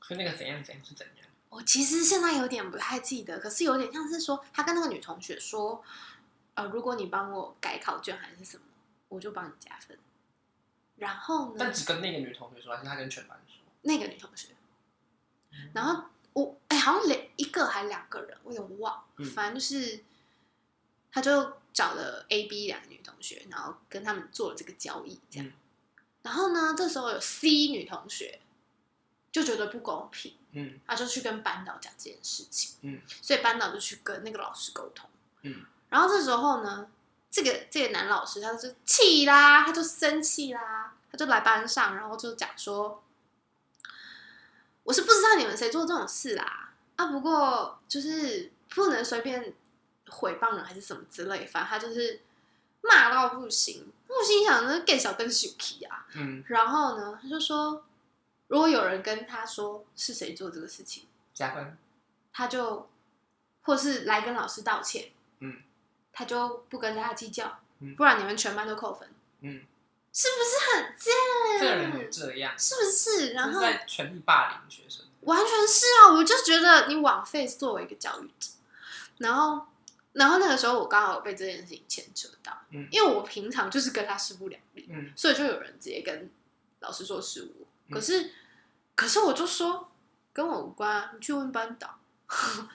[0.00, 1.27] 所以那个怎样怎样是怎样？
[1.50, 5.82] 我其实现在有点不太记得，可是有点像是说，他跟那个女同学说，
[6.54, 8.62] 呃，如果你帮我改考卷还是什么，
[9.08, 9.98] 我就帮你加分。
[10.96, 13.62] 然后呢但，只跟那个女同学说，还是他跟全班说？
[13.82, 14.48] 那个女同学，
[15.52, 20.04] 嗯然后我哎、好像两一个还两个人，我有点忘，嗯反正就是
[21.10, 25.46] 他就找了 A、B 两个女同学，然后跟他们做了这个交易，这样。
[25.46, 25.52] 嗯
[26.20, 28.38] 然后呢，这时候有 C 女同学
[29.30, 30.80] 就觉得不公平，嗯。
[30.86, 35.08] 他就去跟班导讲这件事情，嗯，所以班导就去跟那个老师沟通，
[35.42, 36.88] 嗯，然后这时候呢，
[37.30, 43.02] 这个这个男老师他就气啦，他就生气啦，他就来班上，然后就讲说，
[44.84, 49.54] 我是不知道你们谁做这种事啦，啊，不过就是不能随便
[50.06, 52.22] 诽谤人还是什么之类，反正他就是
[52.80, 53.92] 骂到不行。
[54.08, 57.84] 我心想，那更小更小气啊，嗯，然后呢，他就说，
[58.48, 61.78] 如果有人跟他说是谁做这个事情，加分。
[62.32, 62.88] 他就
[63.62, 65.62] 或是来跟老师道歉，嗯，
[66.12, 69.08] 他就不跟大家计较，嗯不然你们全班都扣分，
[69.40, 69.64] 嗯，
[70.12, 71.12] 是不是很贱？
[71.60, 73.32] 这个人也这样，是不是？
[73.32, 75.04] 然后就是在全力霸凌学生。
[75.22, 78.50] 完全是啊，我就觉得你枉费作为一个教育者，
[79.18, 79.66] 然后。
[80.14, 86.28] 然后那个时候我刚好有被这件事情牵扯到，嗯因为我平常就是跟他势不两立，嗯所以就有人直接跟
[86.80, 87.66] 老师说是我。
[87.88, 88.32] 嗯可是，
[88.94, 89.90] 可是我就说
[90.32, 91.98] 跟我无关啊，你去问班导。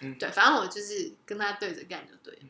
[0.02, 2.49] 嗯对，反正我就是跟他对着干就对了，嗯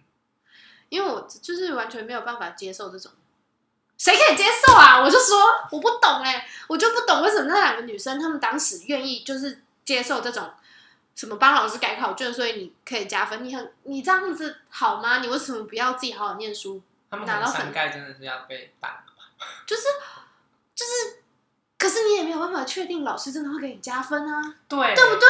[0.89, 3.11] 因为我就是完全没有办法接受这种，
[3.97, 5.01] 谁可以接受啊？
[5.01, 5.37] 我就说
[5.71, 10.53] 我不懂哎、我就不懂为什么那两个女生她们当时愿意就是接受这种
[11.15, 15.19] 什么帮老师改考卷，所以你可以加分，你很你这样子好吗？
[15.19, 16.81] 你为什么不要自己好好念书？
[17.09, 19.03] 他们拿到很盖真的是要被打。
[19.65, 19.83] 就是
[20.73, 21.22] 就是，
[21.83, 25.27] 可是你也没有办法确定老师真的会给你加分啊，对对不对？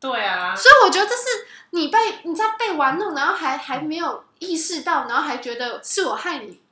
[0.00, 1.24] 对啊，所以我觉得这是
[1.72, 6.62] 你被你在被玩弄，然后还还没有意识到，然后还觉得是我害你，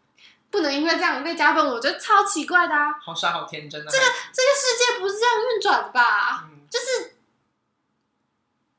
[0.51, 2.94] 不能因为这样被加分，我觉得超奇怪的啊！
[3.05, 3.87] 好傻好天真啊！
[3.90, 6.46] 这个这个世界不是这样运转的吧？
[6.51, 7.16] 嗯，就是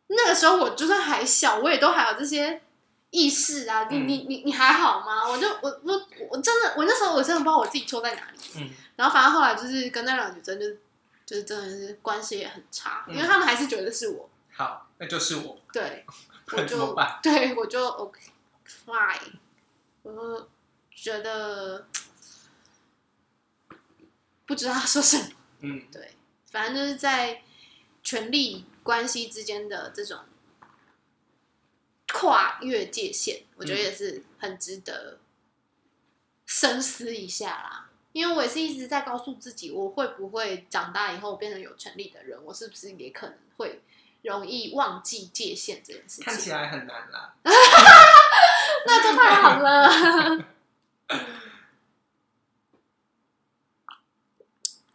[0.08, 2.64] 那个时候我就算还小，我也都还有这些
[3.12, 3.88] 意识啊。
[3.90, 5.28] 你嗯你你你还好吗？
[5.30, 8.38] 我就我我我真的我那时候我真的不知道我自己错在哪里。
[8.58, 10.66] 嗯然后反正后来就是跟那两个女生就
[11.26, 14.30] 就是真的是关系也很差，嗯因为他们还是觉得是我。
[14.52, 16.06] 好，那就是我，对，
[16.52, 16.96] 我就？
[17.24, 18.20] 对我就 OK
[18.86, 19.34] fine，
[20.04, 20.50] 我就
[20.92, 21.88] 觉得
[24.46, 25.30] 不知道说什么。
[25.62, 26.16] 嗯，对，
[26.52, 27.42] 反正就是在
[28.04, 30.20] 权力关系之间的这种
[32.14, 35.20] 跨越界限，我觉得也是很值得
[36.46, 37.90] 深思一下啦。
[38.12, 43.82] 因为我也是一直在告诉自己，我会不会长大以后变成有权利的人，我是不是也可能会
[44.24, 46.26] 容易忘记界限这件事情？
[46.26, 47.36] 看起来很难啦。
[48.86, 50.46] 那就太好了。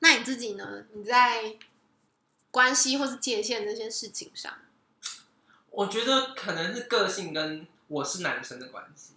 [0.01, 0.85] 那你自己呢？
[0.93, 1.57] 你在
[2.51, 4.53] 关系或是界限这些事情上，
[5.75, 9.15] 我觉得可能是个性跟我是男生的关系，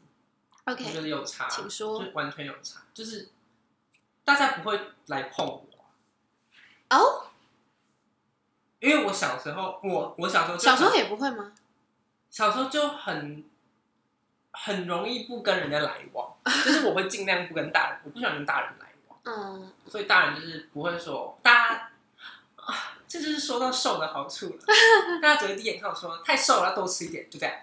[0.65, 3.29] 我觉得有差，请说就完全有差，就是
[4.25, 5.63] 大家不会来碰我，
[6.89, 7.27] 哦，
[8.79, 11.53] 因为我小时候，我我小时候小时候也不会吗？
[12.31, 13.45] 小时候就很
[14.51, 21.86] 很容易不跟人家来往，就是我会尽量不跟大人，我不喜欢跟大人来往， 嗯，所以大人就是不会说大家。
[23.07, 24.65] 啊，这就是说到瘦的好处了。
[25.21, 27.55] 大家只会第一眼看我说太瘦了，要多吃一点，就这样。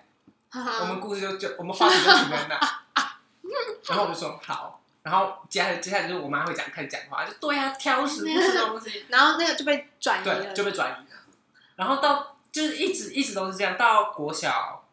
[0.81, 2.61] 我们故事就就我们话题就停在那，
[3.89, 11.21] 然后我就说好，然后接下来接下来就是我妈会讲开始讲话，就对啊，挑食不吃东西， 然后那个就被转移对，了，就被转移了。
[11.75, 14.85] 然后到就是一直一直都是这样，到国小、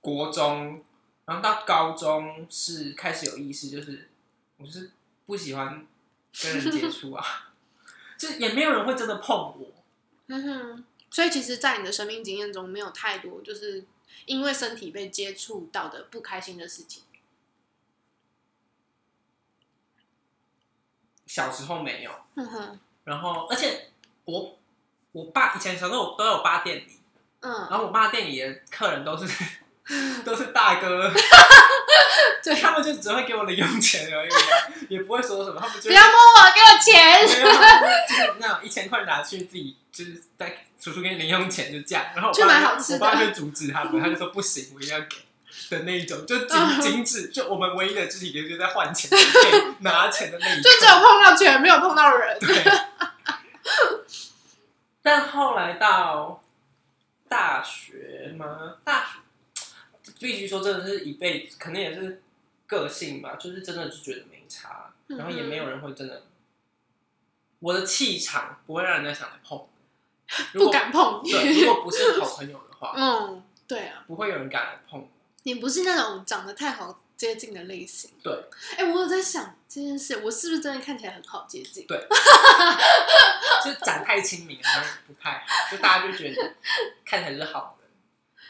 [0.00, 0.82] 国中，
[1.26, 4.10] 然后到高中是开始有意识，就是
[4.56, 4.90] 我是
[5.26, 5.86] 不喜欢
[6.42, 7.24] 跟人接触啊，
[8.18, 9.68] 就也没有人会真的碰我。
[10.26, 10.84] 嗯哼。
[11.10, 13.84] 所以其实，在你的生命经验中，没有太多就是
[14.26, 17.04] 因为身体被接触到的不开心的事情。
[21.26, 23.90] 小时候没有，嗯哼，然后而且
[24.24, 24.58] 我
[25.12, 26.98] 我爸以前小时候我都有爸店里，
[27.40, 29.26] 嗯，然后我爸店里的客人都是
[30.24, 31.10] 都是大哥，
[32.42, 34.38] 对，他们就只会给我零用钱而已啊，
[34.88, 37.28] 也不会说什么，他们就不要摸我，给我钱。
[38.38, 45.16] 那种一千块拿去自己就是在叔叔给你零用钱就这样，然后我去爸买好吃的我爸就阻止他们，他就说不行，我一定要给。
[45.70, 49.08] 的那一种，就仅嗯仅止，就我们唯一的肢体接触就在换钱、
[49.80, 52.36] 拿钱的那一刻，就只有碰到钱，没有碰到人。
[52.40, 52.64] 对。
[55.00, 56.42] 但后来到
[57.28, 58.74] 大学吗？
[58.84, 59.18] 大学
[60.18, 62.22] 必须说，真的是一辈子，可能也是
[62.66, 66.22] 个性吧，就是真的就觉得没差，嗯然后也没有人会真的，
[67.60, 69.66] 我的气场不会让人家想来碰
[70.54, 71.22] 不敢碰。
[71.22, 75.08] 对，如果不是好朋友的话， 嗯，对啊，不会有人敢来碰我。
[75.42, 78.10] 你不是那种长得太好接近的类型。
[78.22, 78.32] 对，
[78.78, 81.86] 哎、我有在想这件事，我是不是真的看起来很好接近？
[81.86, 82.08] 对，
[83.62, 86.54] 就是长太亲民，好像不太好，就大家就觉得
[87.04, 87.90] 看起来就是好人。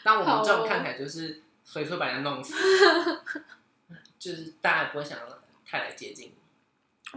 [0.04, 1.42] 但我们这种看起来就是
[1.74, 2.54] 随时把人家弄死，
[4.16, 6.34] 就是大家也不会想要太来接近你。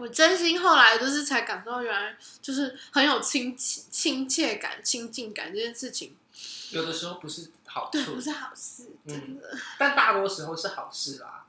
[0.01, 6.17] 我真心后来就是才感受到，原来就是很有亲切亲切感、亲近感这件事情，
[6.71, 9.55] 有的时候不是好对，处不，是好事，真的。
[9.77, 11.45] 但大多时候是好事啦。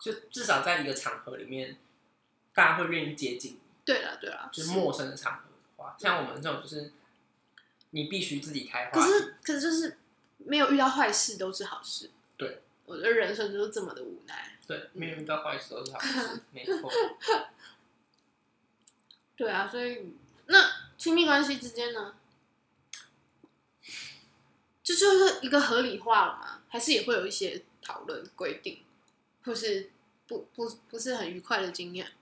[0.00, 1.76] 就至少在一个场合里面，
[2.52, 3.60] 大家会愿意接近你。
[3.84, 6.90] 对了，对了，就是陌生的场合的话，像我们这种就是
[7.90, 9.06] 你必须自己开花可。
[9.06, 9.96] 是可是就是
[10.38, 12.10] 没有遇到坏事都是好事。
[12.86, 14.58] 对，我的人生就是这么的无奈。
[14.66, 16.90] 对，没有遇到坏事都是好事， 没错。
[19.36, 20.14] 对啊，所以
[20.46, 22.14] 那亲密关系之间呢，
[24.82, 26.62] 这就是一个合理化了吗？
[26.68, 28.82] 还是也会有一些讨论规定，
[29.44, 29.90] 或是
[30.26, 32.12] 不不不是很愉快的经验？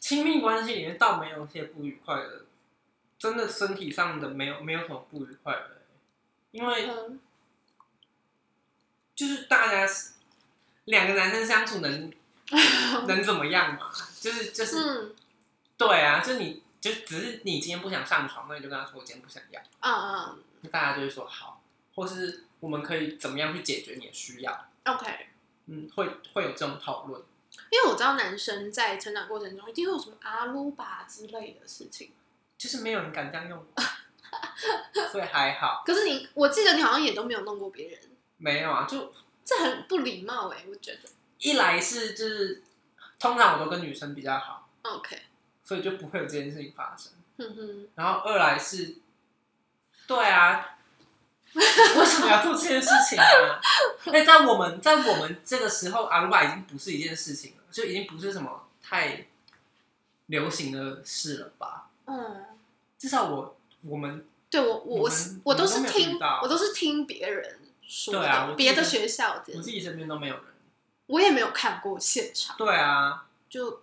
[0.00, 2.46] 亲密关系里面倒没有一些不愉快的，
[3.18, 5.82] 真的身体上的没有没有什么不愉快的，
[6.50, 7.20] 因为嗯，
[9.20, 10.12] 就是大家是
[10.86, 12.10] 两个男生相处能
[13.06, 13.90] 能怎么样嘛？
[14.18, 15.14] 就是就是、嗯
[15.76, 21.62] 对啊，就你就只是你今天不想上床，那你就跟他说我今天不想要，嗯嗯那大家就会说好，
[21.94, 25.26] 或是我们可以怎么样去解决你的需要，，OK，
[25.66, 27.20] 嗯，会会有这种讨论。
[27.70, 32.12] 因为我知道男生在成长过程中一定会有什么阿鲁巴之类的事情。
[32.56, 33.82] 就是没有人敢这样用我，
[35.12, 35.82] 所以还好。
[35.84, 38.00] 可是你，我记得你好像也都没有弄过别人，
[38.40, 39.12] 没有啊，就
[39.44, 41.08] 这很不礼貌哎、我觉得。
[41.38, 42.62] 一来是就是
[43.18, 45.16] 通常我都跟女生比较好，OK，
[45.62, 47.12] 所以就不会有这件事情发生。
[47.94, 48.96] 然后二来是，
[50.06, 50.76] 对啊，
[51.54, 51.62] 为
[52.04, 53.60] 什么要做这件事情呢？
[54.12, 59.28] 那在我们在我们这个时候，阿鲁巴已经不是一件事情了，就已经不是什么太
[60.26, 61.88] 流行的事了吧？
[62.04, 62.44] 嗯，
[62.98, 65.10] 至少我我们对我我
[65.44, 67.59] 我都是听我都是听别人
[67.90, 70.44] 说对啊，别的学校的我，自己身边都没有人。
[71.06, 73.82] 我也没有看过现场，对啊，就。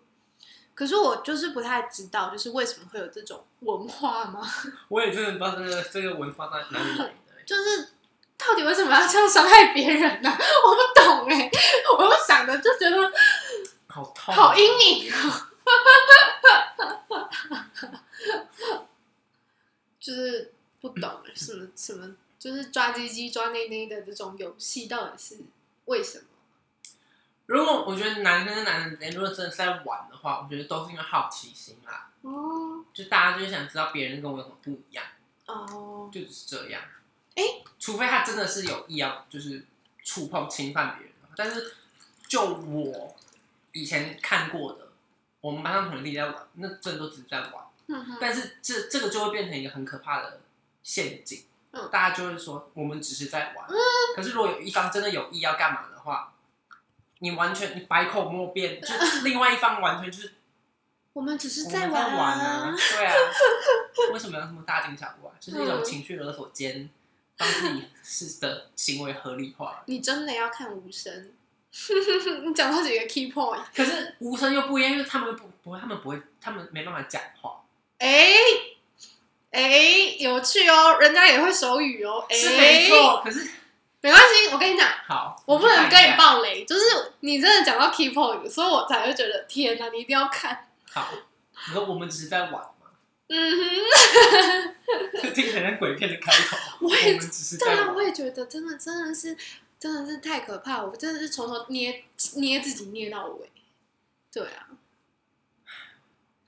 [0.74, 4.48] 可是我就是不太知道，就是为什么会有这种文化吗？
[4.90, 7.14] 我也真的不知道这个这个文化在哪里来的。
[7.44, 7.90] 就是
[8.38, 11.50] 到底为什么要这样伤害别人呢、我不懂哎、
[11.98, 13.12] 我又想的就觉得
[13.88, 15.48] 好痛，好阴影哦。
[20.00, 25.38] 就是不懂什么什么，就是抓鸡鸡、抓内内的这种游戏到底是
[25.86, 26.26] 为什么？
[27.46, 35.06] 如果我觉得男生跟男生之间如果真的是在玩的话，我觉得都是因为好奇心啦，哦就大家就是想知道别人跟我有什么不一样，
[35.46, 36.82] 哦，就只是这样。
[37.36, 39.64] 诶除非他真的是有意要就是
[40.04, 41.74] 触碰侵犯别人，但是
[42.28, 43.16] 就我
[43.72, 44.90] 以前看过的，
[45.40, 47.66] 我们班上同学在玩，那真的都只是在玩。
[47.86, 50.42] 嗯哼，但是这这个就会变成一个很可怕的
[50.84, 51.90] 陷阱，嗯。
[51.92, 53.68] 大家就会说我们只是在玩，
[54.16, 56.34] 可是如果有一方真的有意要干嘛的话，
[57.20, 58.88] 你完全你百口莫辩，就
[59.24, 60.34] 另外一方完全就是
[61.14, 63.14] 我们只是在玩玩啊，对啊，
[64.14, 65.32] 为什么要这么大惊小怪？
[65.40, 66.90] 就是一种嗯情绪勒索兼
[67.36, 69.84] 帮自己是的行为合理化。
[69.88, 71.32] 你真的要看无声。
[72.46, 77.62] 你讲到几个 key point，可是无声又不一样，因为他们不不会，他们不会，他们没办法讲话，
[78.00, 78.34] 哎、
[79.64, 83.22] 哎、有趣哦，人家也会手语哦，哎、是没错。
[83.24, 83.50] 可是
[84.02, 86.16] 没关系，我跟你讲，好，我不能跟你。
[86.16, 90.68] 爆雷，就是你真的讲到 key point，所以我才会觉得天哪，你一定要看。
[90.92, 91.10] 好，
[91.68, 92.92] 你说我们只是在玩嘛，
[93.30, 96.58] 嗯哼，听起来像鬼片的开头。
[96.88, 99.36] 我也们只是对啊，我也觉得真的真的是
[99.80, 102.04] 真的是太可怕，我真的是从头捏
[102.36, 103.50] 捏自己捏到尾。
[104.32, 104.70] 对啊，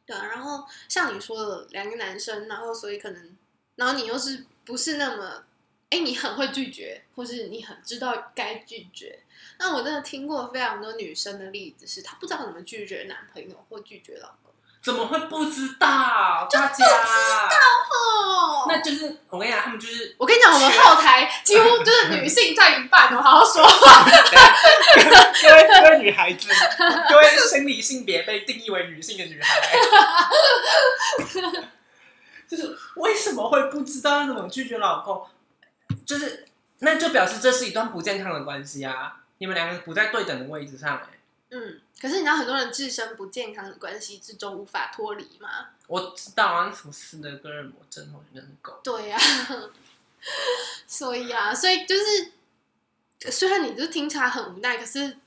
[0.10, 3.38] 对，然后像你说的两个男生，然后所以可能，
[3.76, 5.43] 然后你又是不是那么，
[5.91, 9.20] 哎，你很会拒绝，或是你很知道该拒绝。
[9.60, 14.49] 那我真的听过非常多女生的例子，是她不知道怎么拒绝男朋友或拒绝老公。
[14.82, 16.48] 怎么会不知道？
[16.52, 24.06] 大家，哦那就是我跟你讲，他们就是我跟你讲，我们后台几乎就是 女性占一半我，好好说话。
[25.42, 26.50] 各位各位女孩子，
[27.10, 29.78] 各位生理性别被定义为女性的女孩，
[32.48, 35.26] 就是为什么会不知道要怎么拒绝老公？
[36.06, 36.46] 就是
[36.80, 39.18] 那就表示这是一段不健康的关系啊！
[39.40, 41.04] 你们两个不在对等的位置上、欸，
[41.52, 45.70] 嗯，可是你知道很多人置身不健康的关系之中无法脱离吗？
[45.88, 48.80] 我知道啊，什么斯德哥尔摩症候群真是够。
[48.84, 49.18] 对呀、
[50.86, 52.32] 所以啊，所以就是
[53.32, 55.18] 虽然你就听起来很无奈，可是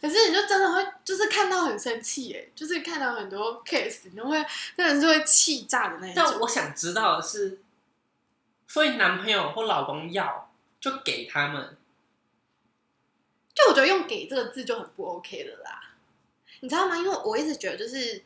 [0.00, 4.44] 可是你就真的会就是看到很生气哎，就是看到很多 case，你就会
[4.76, 6.24] 真的是会气炸的那一种。
[6.26, 7.60] 但我想知道的是，
[8.66, 10.50] 所以男朋友或老公要
[10.80, 11.76] 就给他们，
[13.58, 15.96] 就我觉得用“给”这个字就很不 OK 了啦，
[16.60, 16.96] 你知道吗？
[16.96, 18.22] 因为我一直觉得就是，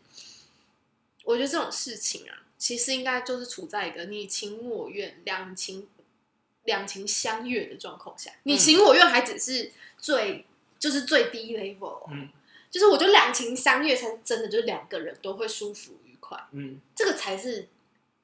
[1.25, 5.89] 我觉得这种事情啊，其实应该就是处在一个你情我愿、两情
[6.65, 8.31] 两情相悦的状况下。
[8.43, 10.45] 你情我愿还只是最
[10.79, 12.29] 就是最低 level，嗯
[12.71, 17.69] 就是我觉得两情相悦才是真的，就是两个人都会舒服愉快，嗯这个才是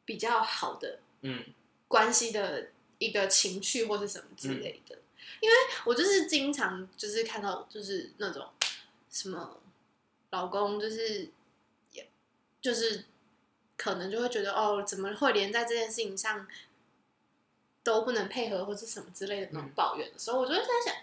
[0.04, 1.42] 比较好的嗯
[1.86, 4.98] 关系的一个情趣或是什么之类的。
[5.40, 8.46] 因为我就是经常就是看到就是那种
[9.10, 9.60] 什么
[10.30, 11.28] 老公就是
[11.92, 12.08] 也
[12.60, 13.04] 就是
[13.76, 16.46] 可能就会觉得哦，怎么会连在这件事情上
[17.82, 20.94] 都不能配合或是什么之类的那种嗯抱怨的时候，我就会在想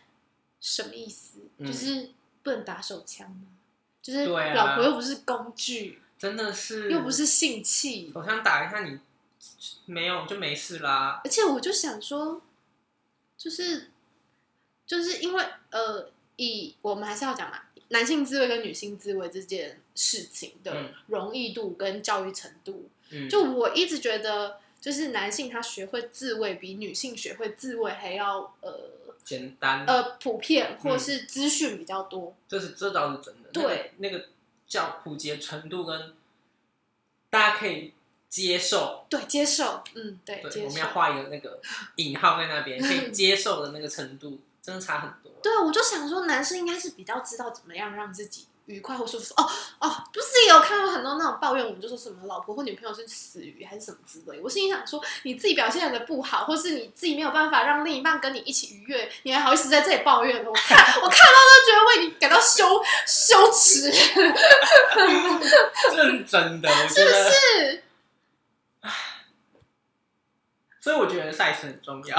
[0.60, 1.40] 什么意思？
[1.58, 2.12] 嗯就是
[2.44, 3.48] 不能打手枪吗？
[4.02, 9.00] 就是老婆又不是工具，真的是又不是性器，手枪打一下你
[9.86, 11.22] 没有就没事啦。
[11.24, 12.42] 而且我就想说，
[13.36, 13.90] 就是
[14.86, 28.92] 就是因为呃，以我们还是要讲嘛，男性自慰跟女性自慰这件事情的嗯容易度跟教育程度，嗯，就我一直觉得，就是男性他学会自慰比女性学会自慰还要呃
[29.24, 32.36] 简单，呃普遍，或嗯是资讯比较多。
[32.48, 33.50] 这是这倒是真的。
[33.52, 34.26] 对那个，那个
[34.68, 36.14] 教普及程度跟
[37.30, 37.94] 大家可以
[38.30, 40.88] 接受，对，接受，嗯，对，对，接受我们要。
[40.90, 41.60] 画一个那个
[41.98, 45.32] 引号在那边，可以 接受的那个程度，真的差很多。
[45.44, 49.32] 对，我就想说，男生应该是比较知道怎么样让自己愉快或舒服。
[49.38, 49.48] 哦
[49.80, 54.40] 哦，不是也有看到很多那种抱怨，我们就说什么老婆或女朋友是死鱼还是什么之类。
[54.42, 60.44] 我心里想说，你自己表现的不好，或是你自己没有办法让另一半跟你一起愉悦，你还好意思在这里抱怨？
[60.44, 63.92] 我看我看到都觉得为你感到羞羞耻，
[65.92, 67.84] 这是真的，我觉得，是
[70.82, 72.18] 所以我觉得赛事很重要。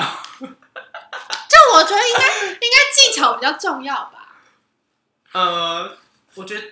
[1.67, 4.37] 就我觉得应该应该技巧比较重要吧。
[5.33, 5.97] 呃，
[6.35, 6.67] 我觉得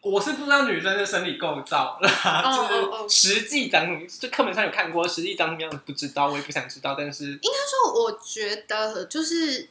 [0.00, 6.94] 我是不知道女生的生理构造啦，哦哦哦就是实际长什么，就课本上有看过，实际长什么样子不知道，我也不想知道。
[6.96, 9.68] 但是，应该说我觉得就是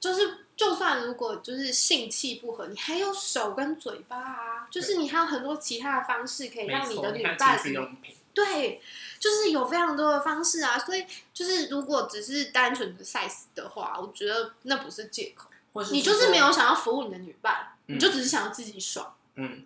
[0.00, 8.80] 就是，就算如果就是性气不合，你还有手跟嘴巴啊，就是你还有很多其他的方式可以没让你的女伴情趣用品，对，
[9.18, 10.78] 就是有非常多的方式啊。
[10.78, 19.12] 所以就是如果只是单纯的 size 的话，我觉得那不是借口，或是你就是说没有，想要服务你的女伴，嗯你就只是想要自己爽。
[19.34, 19.64] 嗯，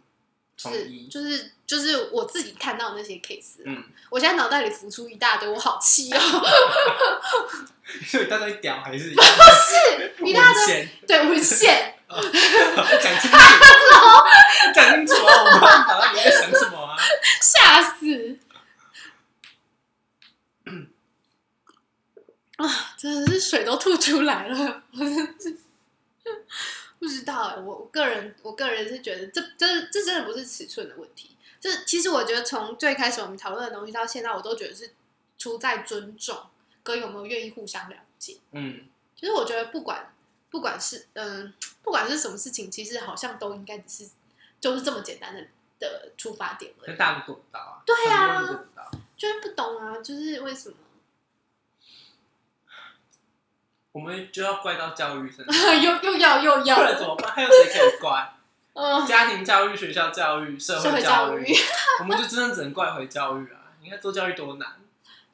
[0.57, 6.18] 就是就是就是我自己看到那些 case，、嗯，我现在脑袋里浮出一大堆，我好气哦，
[8.09, 13.37] 所以大家屌还是 不是一大堆，对文献， 讲清楚，
[14.75, 15.43] 讲清楚啊！
[15.45, 16.97] 我不然打到你在想什么啊？
[17.41, 18.39] 吓死！
[22.62, 25.58] 啊，真的是水都吐出来了，我真的是
[26.98, 34.90] 不知道哎、我我个人我个人是觉得这这这真的不是尺寸的问题，这其实我觉得从最开始我们讨论的东西到现在，我都觉得是
[35.36, 36.38] 出在尊重
[36.82, 38.36] 跟有没有愿意互相了解。
[38.52, 38.82] 嗯，
[39.18, 40.14] 其实我觉得不管
[40.48, 41.52] 不管是嗯
[41.82, 44.10] 不管是什么事情，其实好像都应该只是
[44.60, 45.44] 就是这么简单的
[45.80, 46.90] 的出发点而已。
[46.92, 48.64] 可大家都做不到啊，对啊。
[49.16, 50.74] 就是不懂啊，就是为什么？
[53.93, 57.30] 我们就要怪到教育身上， 又又要又不然，怎么办？
[57.32, 58.32] 还有谁可以怪？
[58.74, 61.55] 嗯，家庭教育、学校教育、社社会会教育育，
[62.01, 63.76] 我们就真的只能怪回教育啊！
[63.82, 64.80] 你看做教育多难，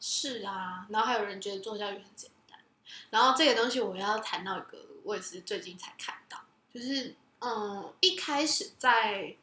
[0.00, 0.86] 是啊。
[0.88, 2.59] 然后还有人觉得做教育很简单，
[3.11, 6.40] 然后这个东西我要谈到一个，我也是最近才看到，
[6.74, 9.36] 就是嗯，一开始在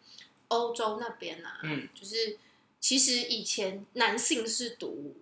[0.49, 2.38] 欧洲那边啊，嗯，就是
[2.82, 5.16] 其实以前男性是读，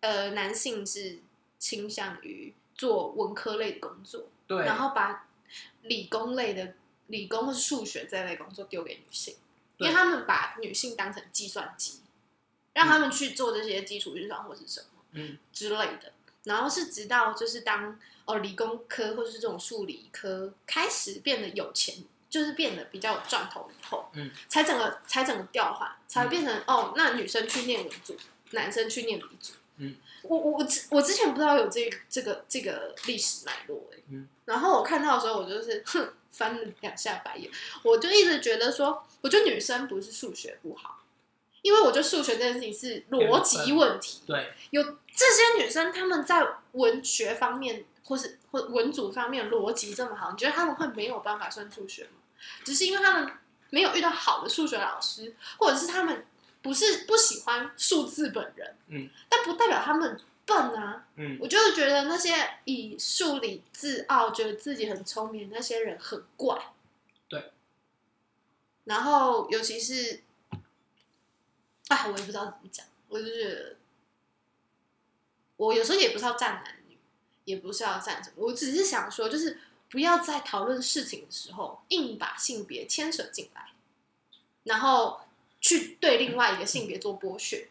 [0.00, 1.20] 呃，男性是
[1.60, 5.28] 倾向于做文科类的工作，对，然后把
[5.82, 6.72] 理工类的
[7.08, 9.36] 理工或是数学这类工作丢给女性，
[9.76, 12.00] 因为他们把女性当成计算机，
[12.72, 16.14] 让他们去做这些基础运算或是什么嗯之类的。
[16.44, 21.96] 然后是直到就是当哦理工科或者是这种数理科开始变得有钱，
[22.30, 28.16] 就是变得比较有赚头以后，嗯，才整个才整个调换，才变成、哦，那女生去念文组，
[28.52, 29.52] 男生去念理组。
[29.80, 37.50] 嗯，我我我之我之前不知道有这这个这个历史脉络哎、嗯，然后我看到的时候，我就是哼翻了两下白眼，
[37.82, 41.00] 我就一直觉得说，我觉得女生不是数学不好，
[41.62, 52.20] 因为我觉得数学这件事情是逻辑问题，对，有这些女生她们在文学方面或是或文组方面逻辑这么好，你觉得她们会没有办法算数学吗？
[52.64, 53.32] 只是因为她们
[53.70, 56.26] 没有遇到好的数学老师，或者是她们
[56.62, 61.06] 不是不喜欢数字本人，嗯，但不代表他们笨啊。
[61.16, 62.34] 嗯我就是觉得那些
[62.64, 66.72] 以数理自傲、觉得自己很聪明那些人很怪。
[67.28, 67.52] 对。
[68.84, 70.22] 然后，尤其是，
[71.88, 73.76] 哎，我也不知道怎么讲，我就觉得，
[75.56, 76.98] 我有时候也不是要站男女，
[77.44, 83.70] 也不是要站什么，我只是想说，就是不要在讨论事情的时候硬把性别牵扯进来，
[84.64, 85.20] 然后
[85.60, 87.68] 去对另外一个性别做剥削。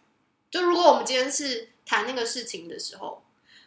[0.50, 3.24] 就如果我们今天是谈那个事情的时候，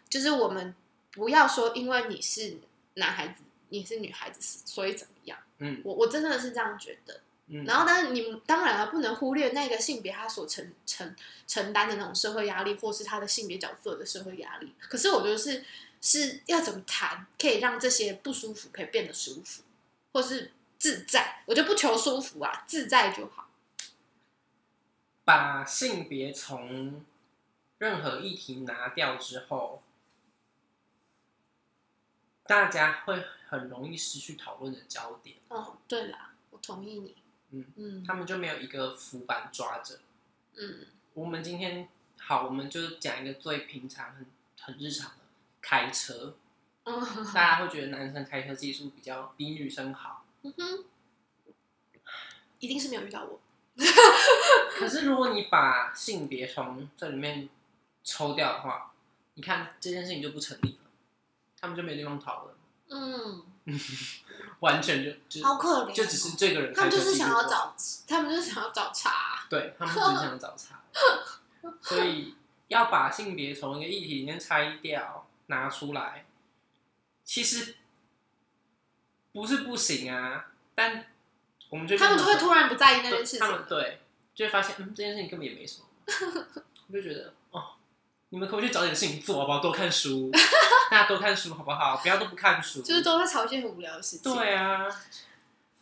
[0.08, 0.74] 就是我们
[1.12, 2.58] 不要说因为你是
[2.94, 5.38] 男孩子，你是女孩子，所以怎么样？
[5.58, 7.20] 嗯我我真的是这样觉得。
[7.48, 11.14] 嗯，然后，但是你们当然了，不能忽略那个性别他所承承
[11.46, 14.72] 承担的那种社会压力，或是他的性别角色的社会压力。
[14.78, 15.64] 可是我觉得是
[16.00, 19.62] 是要怎么谈，可以让这些不舒服可以变得舒服，
[20.12, 21.42] 或是自在。
[21.46, 23.48] 我就不求舒服啊，自在就好。
[25.24, 27.04] 把性别从
[27.78, 29.82] 任何议题拿掉之后，
[32.44, 37.16] 大家会很容易失去讨论的焦点，哦，对啦，我同意你。
[37.54, 40.00] 嗯嗯他们就没有一个浮板抓着。
[40.54, 44.26] 嗯，我们今天好，我们就讲一个最平常、很
[44.58, 45.16] 很日常的
[45.60, 46.36] 开车。
[46.84, 47.00] 嗯
[47.32, 50.84] 大家会觉得男生开车技术比较比女生好，嗯哼，
[52.58, 53.40] 一定是没有遇到我。
[54.78, 57.48] 可是如果你把性别从这里面
[58.04, 58.92] 抽掉的话，
[59.34, 60.90] 你看这件事情就不成立了，
[61.60, 62.54] 他们就没地方讨论，
[62.88, 63.42] 嗯，
[64.60, 65.92] 完全就就好可怜哦。
[65.94, 67.74] 就只是这个人他们就是想要找，
[68.06, 69.46] 他们就是想要找茬。
[69.48, 70.82] 对他们只是想找茬，
[71.80, 72.34] 所以
[72.68, 76.26] 要把性别从一个议题里面拆掉拿出来，
[77.24, 77.76] 其实
[79.32, 81.06] 不是不行啊，但
[81.72, 83.66] 我们就他们就会突然不在意那件对他们事情。
[83.66, 84.00] 对
[84.34, 85.86] 就会发现，嗯，这件事情根本也没什么，
[86.88, 87.64] 我就觉得哦，
[88.28, 89.60] 你们可不可以去找点事情做好不好？
[89.60, 90.30] 多看书，
[90.90, 91.96] 大家多看书好不好？
[92.02, 94.34] 不要都不看书，就是都在吵一些很无聊的事情。
[94.34, 94.86] 对啊，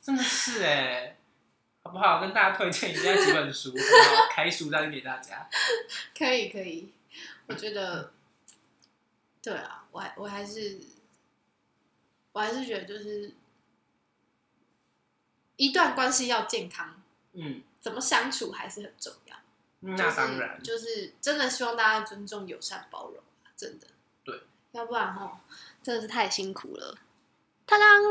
[0.00, 1.16] 真的是哎，
[1.82, 2.20] 好不好？
[2.20, 5.48] 跟大家推荐一下几本书，好不好开书单给大家。
[6.16, 6.92] 可以可以，
[7.48, 8.12] 我觉得，
[9.42, 10.78] 对啊，我还我还是，
[12.32, 13.32] 我还是觉得就是
[15.60, 17.02] 一段关系要健康，
[17.34, 19.36] 嗯，怎么相处还是很重要。
[19.80, 23.86] 那当然，就是、就是真的希望大家尊重、友善、包容啊，真的。
[24.24, 24.42] 对，
[24.72, 25.38] 要不然哈，
[25.82, 26.96] 真的是太辛苦了。
[27.66, 28.02] 当当。